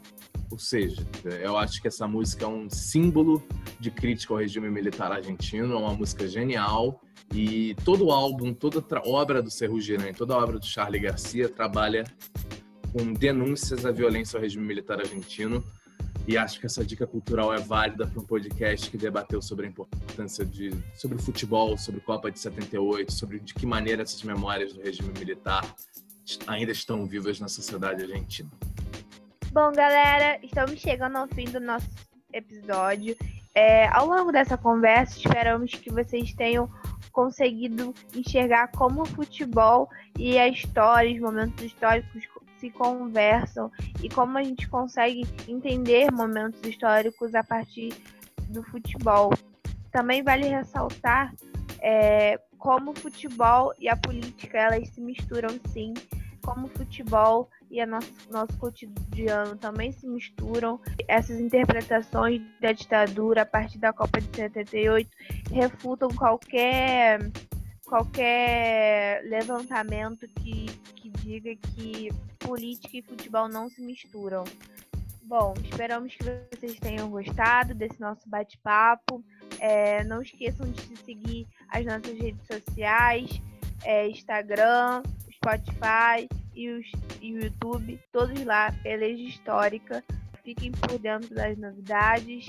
Ou 0.52 0.58
seja, 0.58 1.06
eu 1.42 1.58
acho 1.58 1.82
que 1.82 1.88
essa 1.88 2.08
música 2.08 2.46
é 2.46 2.48
um 2.48 2.70
símbolo 2.70 3.44
de 3.80 3.92
crítica 3.92 4.34
ao 4.34 4.40
regime 4.40 4.70
militar 4.70 5.12
argentino, 5.12 5.74
é 5.74 5.78
uma 5.78 5.94
música 5.94 6.28
genial 6.28 7.00
e 7.34 7.76
todo 7.86 8.08
o 8.08 8.12
álbum, 8.12 8.54
toda 8.54 8.84
a 8.98 9.08
obra 9.08 9.42
do 9.42 9.52
Serru 9.52 9.80
Girán, 9.80 10.12
toda 10.14 10.34
a 10.34 10.38
obra 10.38 10.58
do 10.58 10.66
Charlie 10.66 11.00
Garcia 11.00 11.48
trabalha 11.48 12.04
com 12.92 13.14
denúncias 13.14 13.86
à 13.86 13.92
violência 13.92 14.38
ao 14.38 14.42
regime 14.42 14.66
militar 14.66 15.00
argentino 15.00 15.64
e 16.30 16.38
acho 16.38 16.60
que 16.60 16.68
essa 16.68 16.86
dica 16.86 17.08
cultural 17.08 17.52
é 17.52 17.58
válida 17.58 18.06
para 18.06 18.22
um 18.22 18.24
podcast 18.24 18.88
que 18.92 19.00
debateu 19.00 19.42
sobre 19.42 19.66
a 19.66 19.70
importância 19.70 20.46
de 20.46 20.70
sobre 20.94 21.18
o 21.18 21.20
futebol, 21.20 21.76
sobre 21.76 22.02
a 22.02 22.04
Copa 22.04 22.30
de 22.30 22.40
78, 22.40 23.12
sobre 23.12 23.40
de 23.40 23.52
que 23.52 23.66
maneira 23.66 24.04
essas 24.04 24.22
memórias 24.22 24.72
do 24.72 24.80
regime 24.80 25.12
militar 25.18 25.66
ainda 26.46 26.72
estão 26.72 27.04
vivas 27.08 27.40
na 27.40 27.48
sociedade 27.48 28.04
argentina. 28.04 28.48
Bom, 29.52 29.72
galera, 29.72 30.40
estamos 30.46 30.80
chegando 30.80 31.18
ao 31.18 31.28
fim 31.30 31.46
do 31.46 31.60
nosso 31.60 31.90
episódio. 32.32 33.18
É, 33.56 33.88
ao 33.88 34.06
longo 34.06 34.32
dessa 34.32 34.56
conversa, 34.56 35.18
esperamos 35.18 35.72
que 35.72 35.92
vocês 35.92 36.32
tenham 36.36 36.70
conseguido 37.12 37.92
enxergar 38.14 38.68
como 38.68 39.02
o 39.02 39.06
futebol 39.06 39.90
e 40.16 40.38
a 40.38 40.48
história, 40.48 41.12
os 41.12 41.20
momentos 41.20 41.66
históricos 41.66 42.24
se 42.60 42.70
conversam 42.70 43.72
e 44.04 44.10
como 44.10 44.38
a 44.38 44.44
gente 44.44 44.68
consegue 44.68 45.26
entender 45.48 46.12
momentos 46.12 46.62
históricos 46.64 47.34
a 47.34 47.44
partir 47.44 47.94
do 48.50 48.64
futebol. 48.64 49.32
Também 49.92 50.22
vale 50.24 50.48
ressaltar 50.48 51.34
é, 51.80 52.40
como 52.58 52.92
o 52.92 52.96
futebol 52.96 53.74
e 53.80 53.88
a 53.88 53.96
política 53.96 54.58
elas 54.58 54.90
se 54.90 55.02
misturam 55.02 55.50
sim, 55.70 55.94
como 56.44 56.68
o 56.68 56.70
futebol 56.70 57.50
e 57.72 57.82
o 57.82 57.88
nosso, 57.88 58.12
nosso 58.30 58.58
cotidiano 58.58 59.56
também 59.56 59.92
se 59.92 60.08
misturam. 60.08 60.80
Essas 61.08 61.40
interpretações 61.40 62.42
da 62.60 62.72
ditadura 62.72 63.44
a 63.44 63.46
partir 63.46 63.78
da 63.78 63.94
Copa 63.94 64.20
de 64.20 64.36
78 64.36 65.10
refutam 65.52 66.10
qualquer 66.10 67.20
qualquer 67.90 69.24
levantamento 69.24 70.28
que, 70.36 70.68
diga 71.30 71.56
que 71.56 72.10
política 72.40 72.98
e 72.98 73.02
futebol 73.04 73.48
não 73.48 73.70
se 73.70 73.80
misturam. 73.84 74.44
Bom, 75.22 75.54
esperamos 75.64 76.16
que 76.16 76.24
vocês 76.24 76.80
tenham 76.80 77.08
gostado 77.12 77.76
desse 77.76 78.02
nosso 78.02 78.28
bate-papo. 78.28 79.24
É, 79.60 80.04
não 80.06 80.24
esqueçam 80.24 80.72
de 80.72 80.98
seguir 80.98 81.48
as 81.70 81.86
nossas 81.86 82.18
redes 82.18 82.48
sociais, 82.48 83.40
é, 83.84 84.08
Instagram, 84.10 85.04
Spotify 85.32 86.28
e, 86.56 86.72
o 86.72 86.82
YouTube, 87.22 88.00
todos 88.12 88.44
lá, 88.44 88.72
Peleja 88.82 89.22
Histórica. 89.22 90.04
Fiquem 90.44 90.72
por 90.72 90.98
dentro 90.98 91.36
das 91.36 91.56
novidades. 91.60 92.48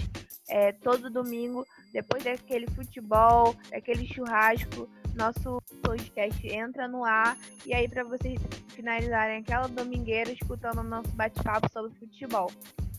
É, 0.49 0.73
todo 0.73 1.11
domingo, 1.11 1.67
depois 1.93 2.25
daquele 2.25 2.67
futebol, 2.69 3.55
daquele 3.71 4.07
churrasco, 4.07 4.89
nosso 5.17 5.63
podcast 5.83 6.47
entra 6.47 6.89
no 6.89 7.05
ar 7.05 7.37
e 7.67 7.75
aí 7.75 7.89
para 7.89 8.05
vocês 8.05 8.41
finalizarem 8.69 9.39
aquela 9.39 9.69
domingueira 9.69 10.31
escutando 10.31 10.79
o 10.79 10.85
nosso 10.85 11.11
bate-papo 11.11 11.71
sobre 11.73 11.93
futebol. 11.99 12.51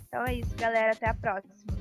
Então 0.07 0.25
é 0.25 0.35
isso, 0.35 0.55
galera. 0.55 0.91
Até 0.91 1.07
a 1.07 1.13
próxima. 1.13 1.80